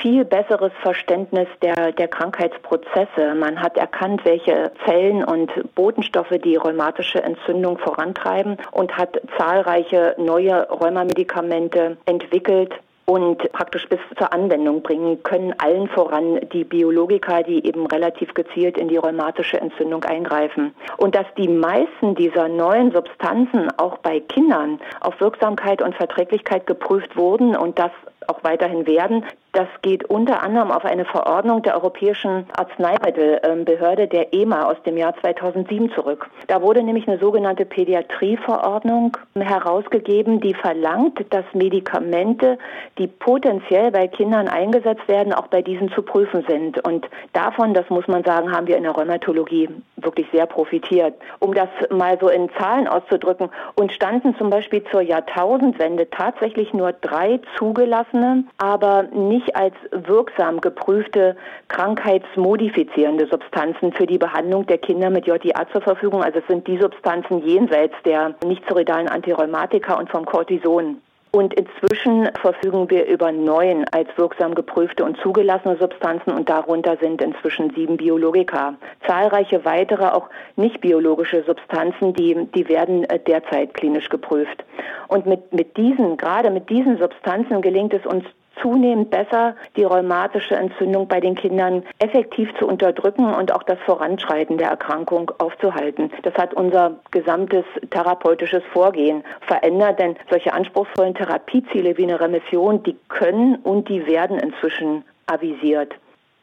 viel 0.00 0.24
besseres 0.24 0.72
Verständnis 0.82 1.48
der, 1.62 1.92
der 1.92 2.08
Krankheitsprozesse. 2.08 3.34
Man 3.34 3.60
hat 3.60 3.76
erkannt, 3.76 4.24
welche 4.24 4.72
Zellen 4.84 5.24
und 5.24 5.50
Botenstoffe 5.74 6.34
die 6.44 6.56
rheumatische 6.56 7.22
Entzündung 7.22 7.78
vorantreiben 7.78 8.56
und 8.72 8.96
hat 8.96 9.20
zahlreiche 9.36 10.14
neue 10.18 10.68
Rheumamedikamente 10.70 11.96
entwickelt, 12.06 12.74
und 13.08 13.38
praktisch 13.52 13.88
bis 13.88 14.00
zur 14.18 14.34
Anwendung 14.34 14.82
bringen 14.82 15.22
können, 15.22 15.54
allen 15.56 15.88
voran 15.88 16.40
die 16.52 16.64
Biologika, 16.64 17.42
die 17.42 17.66
eben 17.66 17.86
relativ 17.86 18.34
gezielt 18.34 18.76
in 18.76 18.88
die 18.88 18.98
rheumatische 18.98 19.58
Entzündung 19.58 20.04
eingreifen. 20.04 20.74
Und 20.98 21.14
dass 21.14 21.24
die 21.38 21.48
meisten 21.48 22.14
dieser 22.16 22.48
neuen 22.48 22.92
Substanzen 22.92 23.70
auch 23.78 23.96
bei 23.98 24.20
Kindern 24.20 24.78
auf 25.00 25.18
Wirksamkeit 25.22 25.80
und 25.80 25.94
Verträglichkeit 25.94 26.66
geprüft 26.66 27.16
wurden 27.16 27.56
und 27.56 27.78
das 27.78 27.92
auch 28.26 28.44
weiterhin 28.44 28.86
werden. 28.86 29.24
Das 29.52 29.68
geht 29.80 30.04
unter 30.04 30.42
anderem 30.42 30.70
auf 30.70 30.84
eine 30.84 31.06
Verordnung 31.06 31.62
der 31.62 31.74
Europäischen 31.74 32.46
Arzneimittelbehörde, 32.56 34.06
der 34.06 34.34
EMA, 34.34 34.66
aus 34.66 34.76
dem 34.84 34.96
Jahr 34.96 35.14
2007 35.20 35.90
zurück. 35.92 36.28
Da 36.48 36.60
wurde 36.60 36.82
nämlich 36.82 37.08
eine 37.08 37.18
sogenannte 37.18 37.64
Pädiatrieverordnung 37.64 39.16
herausgegeben, 39.34 40.40
die 40.40 40.54
verlangt, 40.54 41.24
dass 41.30 41.44
Medikamente, 41.54 42.58
die 42.98 43.06
potenziell 43.06 43.90
bei 43.90 44.06
Kindern 44.06 44.48
eingesetzt 44.48 45.08
werden, 45.08 45.32
auch 45.32 45.46
bei 45.46 45.62
diesen 45.62 45.90
zu 45.92 46.02
prüfen 46.02 46.44
sind. 46.46 46.84
Und 46.86 47.06
davon, 47.32 47.72
das 47.72 47.88
muss 47.88 48.06
man 48.06 48.24
sagen, 48.24 48.52
haben 48.52 48.66
wir 48.66 48.76
in 48.76 48.82
der 48.82 48.92
Rheumatologie 48.92 49.70
wirklich 49.96 50.26
sehr 50.30 50.46
profitiert. 50.46 51.14
Um 51.38 51.54
das 51.54 51.68
mal 51.90 52.18
so 52.20 52.28
in 52.28 52.50
Zahlen 52.58 52.86
auszudrücken, 52.86 53.48
uns 53.76 53.94
standen 53.94 54.36
zum 54.36 54.50
Beispiel 54.50 54.84
zur 54.90 55.00
Jahrtausendwende 55.00 56.10
tatsächlich 56.10 56.74
nur 56.74 56.92
drei 56.92 57.40
zugelassene, 57.56 58.44
aber 58.58 59.04
nicht 59.04 59.37
als 59.54 59.74
wirksam 59.90 60.60
geprüfte 60.60 61.36
krankheitsmodifizierende 61.68 63.26
Substanzen 63.26 63.92
für 63.92 64.06
die 64.06 64.18
Behandlung 64.18 64.66
der 64.66 64.78
Kinder 64.78 65.10
mit 65.10 65.26
JDA 65.26 65.68
zur 65.72 65.82
Verfügung. 65.82 66.22
Also 66.22 66.38
es 66.38 66.46
sind 66.46 66.66
die 66.66 66.78
Substanzen 66.78 67.44
jenseits 67.44 67.94
der 68.04 68.34
nicht-steroidalen 68.44 69.08
Antirheumatika 69.08 69.94
und 69.94 70.10
vom 70.10 70.24
Cortison. 70.24 71.00
Und 71.30 71.52
inzwischen 71.52 72.30
verfügen 72.40 72.88
wir 72.88 73.06
über 73.06 73.32
neun 73.32 73.84
als 73.92 74.08
wirksam 74.16 74.54
geprüfte 74.54 75.04
und 75.04 75.18
zugelassene 75.18 75.76
Substanzen 75.76 76.30
und 76.30 76.48
darunter 76.48 76.96
sind 76.96 77.20
inzwischen 77.20 77.70
sieben 77.74 77.98
Biologika. 77.98 78.74
Zahlreiche 79.06 79.64
weitere, 79.66 80.06
auch 80.06 80.30
nicht 80.56 80.80
biologische 80.80 81.44
Substanzen, 81.44 82.14
die, 82.14 82.46
die 82.54 82.68
werden 82.68 83.04
äh, 83.04 83.18
derzeit 83.18 83.74
klinisch 83.74 84.08
geprüft. 84.08 84.64
Und 85.08 85.26
mit, 85.26 85.52
mit 85.52 85.76
diesen, 85.76 86.16
gerade 86.16 86.50
mit 86.50 86.70
diesen 86.70 86.98
Substanzen 86.98 87.60
gelingt 87.60 87.92
es 87.92 88.06
uns 88.06 88.24
zunehmend 88.60 89.10
besser, 89.10 89.56
die 89.76 89.84
rheumatische 89.84 90.56
Entzündung 90.56 91.08
bei 91.08 91.20
den 91.20 91.34
Kindern 91.34 91.82
effektiv 91.98 92.50
zu 92.58 92.66
unterdrücken 92.66 93.32
und 93.34 93.52
auch 93.52 93.62
das 93.62 93.78
Voranschreiten 93.86 94.58
der 94.58 94.68
Erkrankung 94.68 95.30
aufzuhalten. 95.38 96.10
Das 96.22 96.34
hat 96.34 96.54
unser 96.54 96.96
gesamtes 97.10 97.64
therapeutisches 97.90 98.62
Vorgehen 98.72 99.24
verändert, 99.46 99.98
denn 99.98 100.16
solche 100.30 100.52
anspruchsvollen 100.52 101.14
Therapieziele 101.14 101.96
wie 101.96 102.04
eine 102.04 102.20
Remission, 102.20 102.82
die 102.82 102.96
können 103.08 103.56
und 103.56 103.88
die 103.88 104.06
werden 104.06 104.38
inzwischen 104.38 105.04
avisiert. 105.26 105.94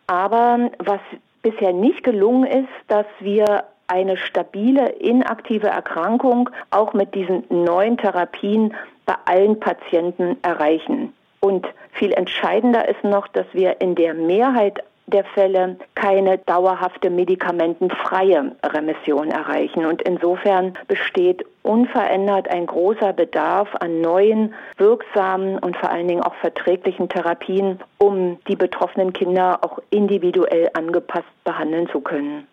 Aber 0.07 0.69
was 0.79 0.99
bisher 1.41 1.73
nicht 1.73 2.03
gelungen 2.03 2.45
ist, 2.45 2.69
dass 2.87 3.05
wir 3.19 3.65
eine 3.87 4.17
stabile, 4.17 4.89
inaktive 4.89 5.67
Erkrankung 5.67 6.49
auch 6.71 6.93
mit 6.93 7.13
diesen 7.13 7.43
neuen 7.49 7.97
Therapien 7.97 8.73
bei 9.05 9.15
allen 9.25 9.59
Patienten 9.59 10.37
erreichen. 10.41 11.13
Und 11.45 11.67
viel 11.91 12.11
entscheidender 12.11 12.89
ist 12.89 13.03
noch, 13.03 13.27
dass 13.27 13.45
wir 13.53 13.79
in 13.79 13.93
der 13.93 14.15
Mehrheit 14.15 14.83
der 15.05 15.23
Fälle 15.23 15.77
keine 15.93 16.39
dauerhafte 16.39 17.11
medikamentenfreie 17.11 18.55
Remission 18.63 19.29
erreichen. 19.29 19.85
Und 19.85 20.01
insofern 20.01 20.73
besteht 20.87 21.45
unverändert 21.61 22.47
ein 22.49 22.65
großer 22.65 23.13
Bedarf 23.13 23.69
an 23.79 24.01
neuen, 24.01 24.55
wirksamen 24.77 25.59
und 25.59 25.77
vor 25.77 25.91
allen 25.91 26.07
Dingen 26.07 26.23
auch 26.23 26.33
verträglichen 26.33 27.09
Therapien, 27.09 27.79
um 27.99 28.39
die 28.47 28.55
betroffenen 28.55 29.13
Kinder 29.13 29.59
auch 29.61 29.77
individuell 29.91 30.71
angepasst 30.73 31.27
behandeln 31.43 31.87
zu 31.89 32.01
können. 32.01 32.47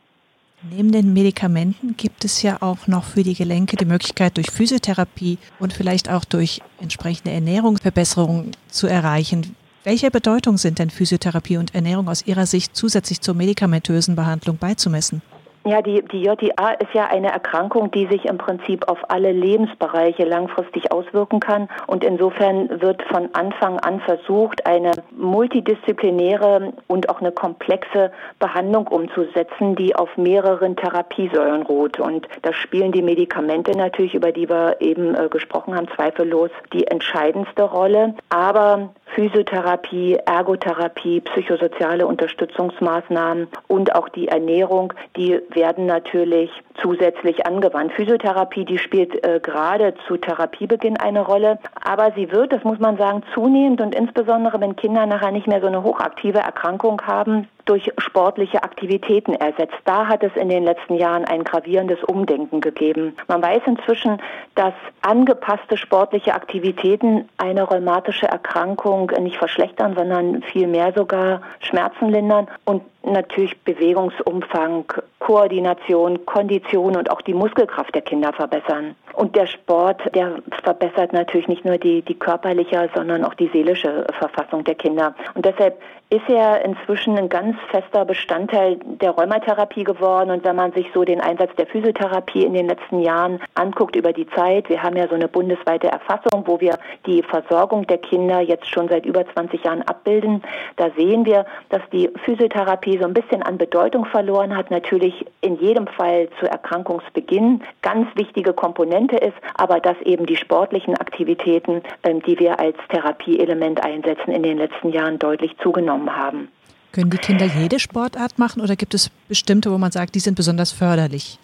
Neben 0.71 0.92
den 0.92 1.12
Medikamenten 1.12 1.97
gibt 1.97 2.25
es 2.25 2.42
ja 2.42 2.62
auch 2.62 2.87
noch 2.87 3.04
für 3.04 3.25
die 3.25 3.35
Gelenke 3.35 3.76
die 3.76 3.85
Möglichkeit, 3.85 4.37
durch 4.37 4.50
Physiotherapie 4.50 5.38
und 5.59 5.73
vielleicht 5.73 6.09
auch 6.09 6.25
durch 6.25 6.61
entsprechende 6.81 7.33
Ernährungsverbesserungen 7.33 8.52
zu 8.69 8.87
erreichen. 8.87 9.57
Welche 9.83 10.12
Bedeutung 10.12 10.59
sind 10.59 10.78
denn 10.78 10.90
Physiotherapie 10.90 11.57
und 11.57 11.75
Ernährung 11.75 12.09
aus 12.09 12.25
Ihrer 12.26 12.47
Sicht 12.47 12.76
zusätzlich 12.76 13.21
zur 13.21 13.35
medikamentösen 13.35 14.14
Behandlung 14.14 14.57
beizumessen? 14.57 15.21
Ja, 15.64 15.81
die, 15.81 16.02
die 16.02 16.23
JDA 16.23 16.73
ist 16.73 16.92
ja 16.92 17.07
eine 17.07 17.31
Erkrankung, 17.31 17.92
die 17.92 18.07
sich 18.07 18.25
im 18.25 18.37
Prinzip 18.37 18.88
auf 18.88 18.99
alle 19.09 19.31
Lebensbereiche 19.31 20.25
langfristig 20.25 20.90
auswirken 20.90 21.38
kann. 21.38 21.69
Und 21.87 22.02
insofern 22.02 22.81
wird 22.81 23.02
von 23.04 23.28
Anfang 23.33 23.78
an 23.78 24.00
versucht, 24.00 24.66
eine 24.66 24.90
multidisziplinäre 25.16 26.73
und 26.88 27.09
auch 27.09 27.21
eine 27.21 27.31
komplexe 27.31 28.11
Behandlung 28.40 28.88
umzusetzen, 28.88 29.76
die 29.76 29.95
auf 29.95 30.16
mehreren 30.16 30.75
Therapiesäulen 30.75 31.62
ruht. 31.62 32.00
Und 32.00 32.26
da 32.42 32.52
spielen 32.52 32.90
die 32.90 33.02
Medikamente 33.02 33.76
natürlich, 33.76 34.14
über 34.16 34.33
die 34.33 34.49
wir 34.49 34.81
eben 34.81 35.14
äh, 35.14 35.28
gesprochen 35.28 35.76
haben, 35.76 35.87
zweifellos 35.95 36.50
die 36.73 36.88
entscheidendste 36.88 37.62
Rolle. 37.62 38.16
Aber 38.31 38.90
Physiotherapie, 39.14 40.19
Ergotherapie, 40.25 41.21
psychosoziale 41.21 42.07
Unterstützungsmaßnahmen 42.07 43.49
und 43.69 43.95
auch 43.95 44.09
die 44.09 44.28
Ernährung, 44.28 44.92
die 45.16 45.40
werden 45.50 45.87
natürlich 45.87 46.50
zusätzlich 46.81 47.47
angewandt. 47.47 47.92
Physiotherapie, 47.92 48.64
die 48.64 48.78
spielt 48.78 49.25
äh, 49.25 49.40
gerade 49.40 49.95
zu 50.07 50.16
Therapiebeginn 50.16 50.97
eine 50.97 51.21
Rolle, 51.21 51.59
aber 51.83 52.12
sie 52.16 52.33
wird, 52.33 52.52
das 52.52 52.64
muss 52.64 52.78
man 52.78 52.97
sagen, 52.97 53.23
zunehmend 53.35 53.81
und 53.81 53.95
insbesondere 53.95 54.61
wenn 54.61 54.76
Kinder 54.76 55.07
nachher 55.07 55.33
nicht 55.33 55.47
mehr 55.47 55.61
so 55.61 55.66
eine 55.66 55.83
hochaktive 55.83 56.38
Erkrankung 56.38 57.02
haben, 57.02 57.49
durch 57.64 57.90
sportliche 57.99 58.62
Aktivitäten 58.62 59.35
ersetzt. 59.35 59.76
Da 59.85 60.07
hat 60.07 60.23
es 60.23 60.35
in 60.37 60.49
den 60.49 60.64
letzten 60.64 60.95
Jahren 60.95 61.25
ein 61.25 61.45
gravierendes 61.45 62.02
Umdenken 62.04 62.61
gegeben. 62.61 63.16
Man 63.28 63.42
weiß 63.42 63.62
inzwischen, 63.66 64.19
dass 64.54 64.75
angepasste 65.02 65.76
sportliche 65.76 66.35
Aktivitäten 66.35 67.28
eine 67.38 67.62
rheumatische 67.62 68.26
Erkrankung 68.26 69.11
nicht 69.21 69.37
verschlechtern, 69.37 69.95
sondern 69.97 70.42
vielmehr 70.42 70.92
sogar 70.92 71.42
Schmerzen 71.61 72.09
lindern 72.09 72.49
und 72.64 72.83
natürlich 73.04 73.59
Bewegungsumfang, 73.62 74.85
Koordination, 75.19 76.25
Kondition 76.26 76.97
und 76.97 77.11
auch 77.11 77.21
die 77.23 77.35
Muskelkraft 77.35 77.95
der 77.95 78.02
Kinder 78.02 78.33
verbessern. 78.33 78.95
Und 79.14 79.37
der 79.37 79.47
Sport, 79.47 80.02
der 80.14 80.37
verbessert 80.62 81.12
natürlich 81.12 81.49
nicht 81.49 81.64
nur 81.64 81.78
die, 81.78 82.02
die 82.02 82.19
körperliche, 82.19 82.88
sondern 82.95 83.25
auch 83.25 83.35
die 83.35 83.49
seelische 83.49 84.07
Verfassung 84.19 84.64
der 84.64 84.75
Kinder. 84.75 85.14
Und 85.35 85.45
deshalb 85.45 85.81
ist 86.11 86.28
er 86.28 86.64
inzwischen 86.64 87.16
ein 87.19 87.28
ganz 87.28 87.51
fester 87.71 88.04
Bestandteil 88.04 88.78
der 88.85 89.11
Rheumatherapie 89.11 89.85
geworden. 89.85 90.30
Und 90.30 90.44
wenn 90.44 90.56
man 90.56 90.73
sich 90.73 90.87
so 90.94 91.04
den 91.04 91.21
Einsatz 91.21 91.54
der 91.56 91.66
Physiotherapie 91.66 92.44
in 92.44 92.54
den 92.54 92.66
letzten 92.66 93.00
Jahren 93.00 93.40
anguckt 93.54 93.97
über 93.97 94.12
die 94.12 94.26
Zeit, 94.30 94.68
wir 94.68 94.82
haben 94.82 94.97
ja 94.97 95.09
so 95.09 95.14
eine 95.14 95.28
bundesweite 95.28 95.88
Erfassung, 95.88 96.44
wo 96.47 96.61
wir 96.61 96.78
die 97.06 97.23
Versorgung 97.23 97.87
der 97.87 97.99
Kinder 97.99 98.40
jetzt 98.40 98.68
schon 98.68 98.88
seit 98.88 99.06
über 99.06 99.26
20 99.26 99.64
Jahren 99.64 99.82
abbilden, 99.82 100.42
da 100.76 100.90
sehen 100.97 101.25
wir, 101.25 101.47
dass 101.68 101.82
die 101.92 102.11
Physiotherapie 102.25 102.99
so 102.99 103.04
ein 103.04 103.14
bisschen 103.14 103.42
an 103.42 103.59
Bedeutung 103.59 104.04
verloren 104.04 104.56
hat. 104.56 104.71
Natürlich 104.71 105.26
in 105.40 105.56
jedem 105.56 105.87
Fall 105.87 106.28
zu 106.40 106.47
Erkrankungsbeginn 106.47 107.62
ganz 107.82 108.09
wichtige 108.16 108.52
Komponente 108.52 109.16
ist, 109.16 109.37
aber 109.54 109.80
dass 109.80 110.00
eben 110.02 110.26
die 110.26 110.37
sportlichen 110.37 110.97
Aktivitäten, 110.97 111.82
ähm, 112.02 112.23
die 112.23 112.38
wir 112.38 112.59
als 112.61 112.76
Therapieelement 112.88 113.85
einsetzen, 113.85 114.32
in 114.32 114.42
den 114.42 114.59
letzten 114.59 114.90
Jahren 114.90 115.18
deutlich 115.18 115.56
zugenommen 115.59 116.14
haben. 116.14 116.49
Können 116.93 117.11
die 117.11 117.17
Kinder 117.17 117.47
jede 117.47 117.81
Sportart 117.81 118.39
machen 118.39 118.61
oder 118.61 118.77
gibt 118.77 118.95
es 118.95 119.11
bestimmte, 119.29 119.73
wo 119.73 119.79
man 119.79 119.91
sagt, 119.91 120.15
die 120.15 120.21
sind 120.21 120.35
besonders 120.37 120.73
förderlich? 120.73 121.39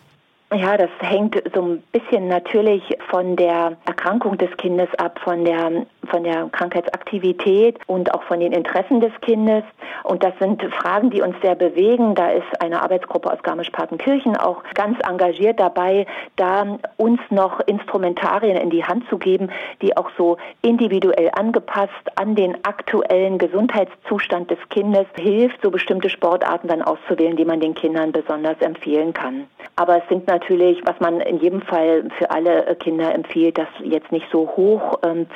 Ja, 0.54 0.78
das 0.78 0.88
hängt 1.00 1.36
so 1.54 1.62
ein 1.62 1.82
bisschen 1.92 2.28
natürlich 2.28 2.82
von 3.10 3.36
der 3.36 3.76
Erkrankung 3.84 4.38
des 4.38 4.50
Kindes 4.56 4.88
ab, 4.98 5.20
von 5.22 5.44
der, 5.44 5.86
von 6.10 6.24
der 6.24 6.48
Krankheitsaktivität 6.50 7.78
und 7.86 8.14
auch 8.14 8.22
von 8.24 8.40
den 8.40 8.52
Interessen 8.52 9.00
des 9.00 9.12
Kindes. 9.20 9.64
Und 10.04 10.22
das 10.24 10.32
sind 10.38 10.62
Fragen, 10.74 11.10
die 11.10 11.22
uns 11.22 11.36
sehr 11.42 11.54
bewegen. 11.54 12.14
Da 12.14 12.30
ist 12.30 12.60
eine 12.60 12.82
Arbeitsgruppe 12.82 13.32
aus 13.32 13.42
Garmisch-Partenkirchen 13.42 14.36
auch 14.36 14.62
ganz 14.74 14.98
engagiert 15.08 15.60
dabei, 15.60 16.06
da 16.36 16.78
uns 16.96 17.20
noch 17.30 17.60
Instrumentarien 17.60 18.56
in 18.56 18.70
die 18.70 18.84
Hand 18.84 19.08
zu 19.08 19.18
geben, 19.18 19.50
die 19.82 19.96
auch 19.96 20.10
so 20.16 20.36
individuell 20.62 21.30
angepasst 21.34 21.92
an 22.16 22.34
den 22.34 22.64
aktuellen 22.64 23.38
Gesundheitszustand 23.38 24.50
des 24.50 24.58
Kindes 24.70 25.06
hilft, 25.18 25.62
so 25.62 25.70
bestimmte 25.70 26.10
Sportarten 26.10 26.68
dann 26.68 26.82
auszuwählen, 26.82 27.36
die 27.36 27.44
man 27.44 27.60
den 27.60 27.74
Kindern 27.74 28.12
besonders 28.12 28.60
empfehlen 28.60 29.12
kann. 29.12 29.46
Aber 29.76 29.98
es 29.98 30.08
sind 30.08 30.26
natürlich, 30.26 30.80
was 30.84 30.98
man 31.00 31.20
in 31.20 31.38
jedem 31.38 31.62
Fall 31.62 32.08
für 32.18 32.30
alle 32.30 32.74
Kinder 32.76 33.14
empfiehlt, 33.14 33.58
dass 33.58 33.68
jetzt 33.84 34.10
nicht 34.10 34.26
so 34.32 34.48
hoch 34.56 34.98
ähm, 35.04 35.26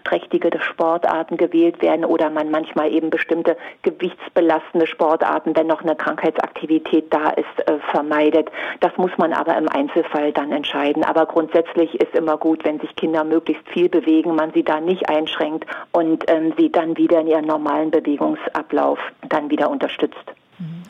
verletzungsträchtige 0.00 0.50
Sportarten 0.62 1.36
gewählt 1.36 1.82
werden 1.82 2.04
oder 2.04 2.30
man 2.30 2.50
manchmal 2.50 2.92
eben 2.92 3.10
bestimmte 3.10 3.56
gewichtsbelastende 3.82 4.86
Sportarten, 4.86 5.54
wenn 5.56 5.66
noch 5.66 5.82
eine 5.82 5.96
Krankheitsaktivität 5.96 7.12
da 7.12 7.30
ist, 7.30 7.68
äh, 7.68 7.78
vermeidet. 7.90 8.50
Das 8.80 8.96
muss 8.96 9.10
man 9.18 9.32
aber 9.32 9.56
im 9.56 9.68
Einzelfall 9.68 10.32
dann 10.32 10.52
entscheiden. 10.52 11.04
Aber 11.04 11.26
grundsätzlich 11.26 11.94
ist 12.00 12.14
immer 12.14 12.36
gut, 12.36 12.64
wenn 12.64 12.80
sich 12.80 12.94
Kinder 12.96 13.24
möglichst 13.24 13.66
viel 13.68 13.88
bewegen, 13.88 14.34
man 14.34 14.52
sie 14.52 14.64
da 14.64 14.80
nicht 14.80 15.08
einschränkt 15.08 15.66
und 15.92 16.24
ähm, 16.28 16.52
sie 16.56 16.70
dann 16.70 16.96
wieder 16.96 17.20
in 17.20 17.26
ihren 17.26 17.46
normalen 17.46 17.90
Bewegungsablauf 17.90 18.98
dann 19.28 19.50
wieder 19.50 19.70
unterstützt. 19.70 20.34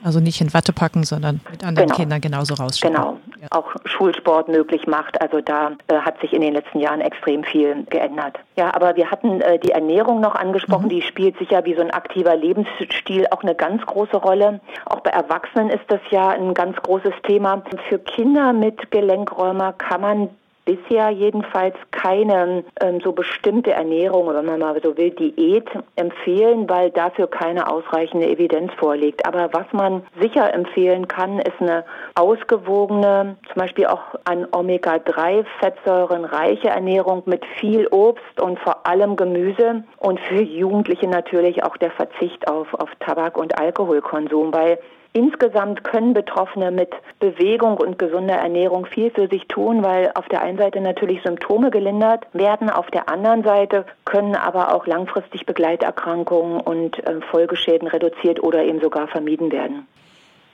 Also 0.03 0.19
nicht 0.19 0.41
in 0.41 0.53
Watte 0.53 0.73
packen, 0.73 1.05
sondern 1.05 1.41
mit 1.51 1.63
anderen 1.63 1.89
genau. 1.89 1.97
Kindern 1.97 2.21
genauso 2.21 2.55
rausschicken. 2.55 2.97
Genau, 2.97 3.19
ja. 3.41 3.49
auch 3.51 3.75
Schulsport 3.85 4.49
möglich 4.49 4.87
macht. 4.87 5.21
Also 5.21 5.41
da 5.41 5.73
äh, 5.89 5.97
hat 5.97 6.21
sich 6.21 6.33
in 6.33 6.43
den 6.43 6.55
letzten 6.55 6.81
Jahren 6.81 7.01
extrem 7.01 7.45
viel 7.45 7.85
geändert. 7.91 8.39
Ja, 8.57 8.75
aber 8.75 8.97
wir 8.97 9.11
hatten 9.11 9.41
äh, 9.41 9.59
die 9.59 9.71
Ernährung 9.71 10.21
noch 10.21 10.35
angesprochen. 10.35 10.87
Mhm. 10.87 10.91
Die 10.91 11.03
spielt 11.03 11.39
sicher 11.39 11.65
wie 11.65 11.75
so 11.75 11.81
ein 11.81 11.91
aktiver 11.91 12.37
Lebensstil 12.37 13.27
auch 13.31 13.43
eine 13.43 13.55
ganz 13.55 13.85
große 13.87 14.17
Rolle. 14.17 14.61
Auch 14.87 15.01
bei 15.01 15.11
Erwachsenen 15.11 15.71
ist 15.71 15.85
das 15.89 16.01
ja 16.11 16.29
ein 16.29 16.55
ganz 16.55 16.77
großes 16.77 17.15
Thema. 17.23 17.63
Für 17.89 17.99
Kinder 17.99 18.53
mit 18.53 18.91
Gelenkräumer 18.91 19.73
kann 19.73 20.01
man 20.01 20.29
bisher 20.65 21.11
jedenfalls 21.11 21.75
keine 21.91 22.65
ähm, 22.81 23.01
so 23.03 23.13
bestimmte 23.13 23.73
Ernährung, 23.73 24.29
wenn 24.29 24.45
man 24.45 24.61
mal 24.61 24.81
so 24.83 24.97
will, 24.97 25.11
Diät 25.11 25.69
empfehlen, 25.97 26.69
weil 26.69 26.91
dafür 26.91 27.27
keine 27.27 27.69
ausreichende 27.69 28.29
Evidenz 28.29 28.73
vorliegt. 28.79 29.27
Aber 29.27 29.53
was 29.53 29.67
man 29.73 30.03
sicher 30.21 30.53
empfehlen 30.53 31.09
kann, 31.09 31.39
ist 31.39 31.61
eine 31.61 31.85
ausgewogene, 32.15 33.37
zum 33.47 33.61
Beispiel 33.61 33.87
auch 33.87 34.15
an 34.25 34.47
Omega-3-Fettsäuren 34.53 36.25
reiche 36.25 36.69
Ernährung 36.69 37.23
mit 37.27 37.45
viel 37.59 37.87
Obst 37.89 38.41
und 38.41 38.59
vor 38.61 38.87
allem 38.87 39.17
Gemüse 39.17 39.85
und 39.99 40.21
für 40.21 40.43
Jugendliche 40.43 41.09
natürlich 41.09 41.65
auch 41.65 41.77
der 41.77 41.91
Verzicht 41.91 42.49
auf, 42.49 42.73
auf 42.75 42.91
Tabak- 43.01 43.39
und 43.39 43.59
Alkoholkonsum, 43.59 44.53
weil 44.53 44.79
Insgesamt 45.13 45.83
können 45.83 46.15
Betroffene 46.15 46.71
mit 46.71 46.91
Bewegung 47.19 47.79
und 47.79 47.99
gesunder 47.99 48.37
Ernährung 48.37 48.87
viel 48.87 49.11
für 49.11 49.27
sich 49.27 49.49
tun, 49.49 49.83
weil 49.83 50.13
auf 50.15 50.29
der 50.29 50.41
einen 50.41 50.57
Seite 50.57 50.81
natürlich 50.81 51.21
Symptome 51.25 51.73
gelindert 51.73 52.27
werden, 52.33 52.71
auf 52.71 52.89
der 52.93 53.09
anderen 53.09 53.43
Seite 53.43 53.87
können 54.05 54.37
aber 54.37 54.73
auch 54.73 54.87
langfristig 54.87 55.47
Begleiterkrankungen 55.47 56.61
und 56.61 57.05
äh, 57.05 57.21
Folgeschäden 57.29 57.89
reduziert 57.89 58.41
oder 58.41 58.63
eben 58.63 58.81
sogar 58.81 59.09
vermieden 59.09 59.51
werden. 59.51 59.89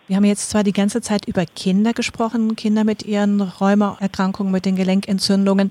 Wir 0.08 0.16
haben 0.16 0.24
jetzt 0.24 0.48
zwar 0.48 0.62
die 0.62 0.72
ganze 0.72 1.02
Zeit 1.02 1.26
über 1.28 1.44
Kinder 1.44 1.92
gesprochen, 1.92 2.56
Kinder 2.56 2.84
mit 2.84 3.04
ihren 3.04 3.42
Rheumaerkrankungen, 3.42 4.52
mit 4.52 4.64
den 4.64 4.76
Gelenkentzündungen. 4.76 5.70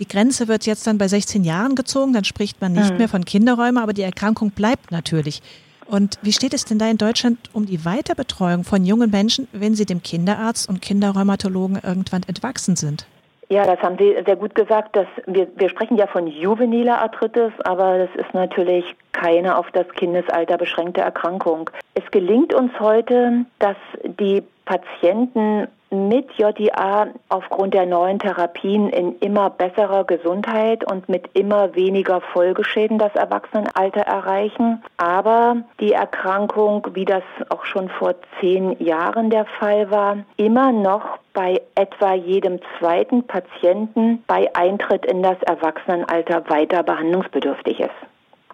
Die 0.00 0.08
Grenze 0.08 0.48
wird 0.48 0.66
jetzt 0.66 0.86
dann 0.86 0.98
bei 0.98 1.08
16 1.08 1.44
Jahren 1.44 1.76
gezogen, 1.76 2.12
dann 2.12 2.24
spricht 2.24 2.60
man 2.60 2.72
nicht 2.72 2.90
hm. 2.90 2.98
mehr 2.98 3.08
von 3.08 3.24
Kinderräume, 3.24 3.80
aber 3.80 3.92
die 3.92 4.02
Erkrankung 4.02 4.50
bleibt 4.50 4.90
natürlich. 4.90 5.40
Und 5.86 6.18
wie 6.22 6.32
steht 6.32 6.54
es 6.54 6.64
denn 6.64 6.78
da 6.78 6.88
in 6.88 6.98
Deutschland 6.98 7.38
um 7.52 7.66
die 7.66 7.84
Weiterbetreuung 7.84 8.64
von 8.64 8.84
jungen 8.84 9.10
Menschen, 9.10 9.48
wenn 9.52 9.74
sie 9.74 9.86
dem 9.86 10.02
Kinderarzt 10.02 10.68
und 10.68 10.80
Kinderrheumatologen 10.80 11.80
irgendwann 11.82 12.22
entwachsen 12.26 12.76
sind? 12.76 13.06
Ja, 13.52 13.66
das 13.66 13.80
haben 13.80 13.98
Sie 13.98 14.16
sehr 14.24 14.36
gut 14.36 14.54
gesagt. 14.54 14.96
Dass 14.96 15.06
wir, 15.26 15.46
wir 15.56 15.68
sprechen 15.68 15.98
ja 15.98 16.06
von 16.06 16.26
juveniler 16.26 17.02
Arthritis, 17.02 17.52
aber 17.64 17.98
das 17.98 18.08
ist 18.16 18.32
natürlich 18.32 18.84
keine 19.12 19.58
auf 19.58 19.70
das 19.72 19.86
Kindesalter 19.90 20.56
beschränkte 20.56 21.02
Erkrankung. 21.02 21.68
Es 21.92 22.10
gelingt 22.10 22.54
uns 22.54 22.72
heute, 22.80 23.44
dass 23.58 23.76
die 24.04 24.42
Patienten 24.64 25.68
mit 25.92 26.32
JDA 26.32 27.08
aufgrund 27.28 27.74
der 27.74 27.86
neuen 27.86 28.18
Therapien 28.18 28.88
in 28.88 29.18
immer 29.18 29.50
besserer 29.50 30.04
Gesundheit 30.04 30.90
und 30.90 31.08
mit 31.08 31.28
immer 31.34 31.74
weniger 31.74 32.20
Folgeschäden 32.20 32.98
das 32.98 33.14
Erwachsenenalter 33.14 34.00
erreichen. 34.00 34.82
Aber 34.96 35.56
die 35.80 35.92
Erkrankung, 35.92 36.86
wie 36.94 37.04
das 37.04 37.22
auch 37.50 37.64
schon 37.64 37.88
vor 37.90 38.14
zehn 38.40 38.82
Jahren 38.82 39.30
der 39.30 39.44
Fall 39.44 39.90
war, 39.90 40.16
immer 40.36 40.72
noch 40.72 41.18
bei 41.34 41.60
etwa 41.74 42.14
jedem 42.14 42.58
zweiten 42.78 43.26
Patienten 43.26 44.24
bei 44.26 44.54
Eintritt 44.54 45.06
in 45.06 45.22
das 45.22 45.40
Erwachsenenalter 45.42 46.48
weiter 46.48 46.82
behandlungsbedürftig 46.82 47.80
ist. 47.80 47.90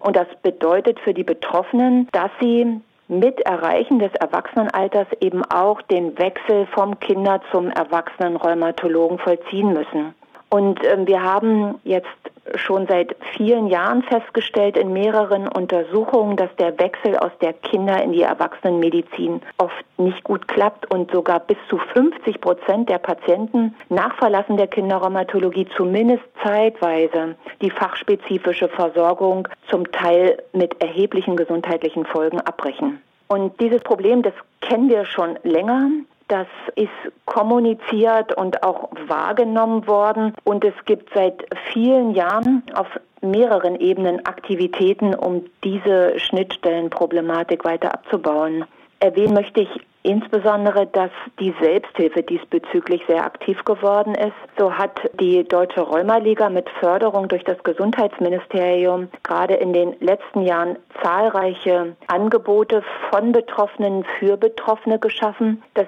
Und 0.01 0.15
das 0.15 0.27
bedeutet 0.41 0.99
für 0.99 1.13
die 1.13 1.23
Betroffenen, 1.23 2.07
dass 2.11 2.31
sie 2.39 2.79
mit 3.09 3.41
Erreichen 3.41 3.99
des 3.99 4.13
Erwachsenenalters 4.13 5.07
eben 5.19 5.43
auch 5.43 5.81
den 5.81 6.17
Wechsel 6.17 6.67
vom 6.67 6.99
Kinder- 6.99 7.41
zum 7.51 7.69
Erwachsenenrheumatologen 7.71 9.17
vollziehen 9.17 9.73
müssen. 9.73 10.13
Und 10.49 10.83
äh, 10.83 11.05
wir 11.05 11.21
haben 11.21 11.75
jetzt 11.83 12.07
schon 12.55 12.87
seit 12.87 13.15
vielen 13.35 13.67
Jahren 13.67 14.03
festgestellt 14.03 14.77
in 14.77 14.93
mehreren 14.93 15.47
Untersuchungen, 15.47 16.35
dass 16.35 16.53
der 16.57 16.77
Wechsel 16.79 17.17
aus 17.17 17.31
der 17.41 17.53
Kinder- 17.53 18.01
in 18.03 18.11
die 18.11 18.21
Erwachsenenmedizin 18.21 19.41
oft 19.57 19.85
nicht 19.97 20.23
gut 20.23 20.47
klappt 20.47 20.91
und 20.93 21.11
sogar 21.11 21.39
bis 21.39 21.57
zu 21.69 21.77
50 21.77 22.41
Prozent 22.41 22.89
der 22.89 22.99
Patienten 22.99 23.75
nach 23.89 24.15
Verlassen 24.15 24.57
der 24.57 24.67
Kinderrheumatologie 24.67 25.67
zumindest 25.75 26.23
zeitweise 26.43 27.35
die 27.61 27.69
fachspezifische 27.69 28.69
Versorgung 28.69 29.47
zum 29.67 29.91
Teil 29.91 30.41
mit 30.53 30.81
erheblichen 30.81 31.35
gesundheitlichen 31.35 32.05
Folgen 32.05 32.39
abbrechen. 32.41 33.01
Und 33.27 33.59
dieses 33.59 33.81
Problem, 33.81 34.23
das 34.23 34.33
kennen 34.61 34.89
wir 34.89 35.05
schon 35.05 35.37
länger. 35.43 35.89
Das 36.29 36.47
ist 36.75 36.89
kommuniziert 37.25 38.37
und 38.37 38.63
auch 38.63 38.89
wahrgenommen 39.07 39.87
worden. 39.87 40.35
Und 40.43 40.63
es 40.63 40.73
gibt 40.85 41.11
seit 41.13 41.43
vielen 41.73 42.13
Jahren 42.13 42.63
auf 42.75 42.87
mehreren 43.21 43.75
Ebenen 43.75 44.25
Aktivitäten, 44.25 45.15
um 45.15 45.45
diese 45.63 46.17
Schnittstellenproblematik 46.19 47.65
weiter 47.65 47.93
abzubauen. 47.93 48.65
Erwähnen 48.99 49.33
möchte 49.33 49.61
ich 49.61 49.69
Insbesondere, 50.03 50.87
dass 50.87 51.11
die 51.41 51.53
Selbsthilfe 51.61 52.23
diesbezüglich 52.23 53.01
sehr 53.07 53.25
aktiv 53.25 53.65
geworden 53.65 54.15
ist. 54.15 54.31
So 54.57 54.73
hat 54.73 55.01
die 55.19 55.43
Deutsche 55.43 55.81
Rheumaliga 55.81 56.49
mit 56.49 56.69
Förderung 56.79 57.27
durch 57.27 57.43
das 57.43 57.61
Gesundheitsministerium 57.63 59.09
gerade 59.23 59.55
in 59.55 59.73
den 59.73 59.95
letzten 59.99 60.43
Jahren 60.43 60.77
zahlreiche 61.03 61.97
Angebote 62.07 62.81
von 63.09 63.33
Betroffenen 63.33 64.05
für 64.19 64.37
Betroffene 64.37 64.99
geschaffen. 64.99 65.61
Das 65.73 65.87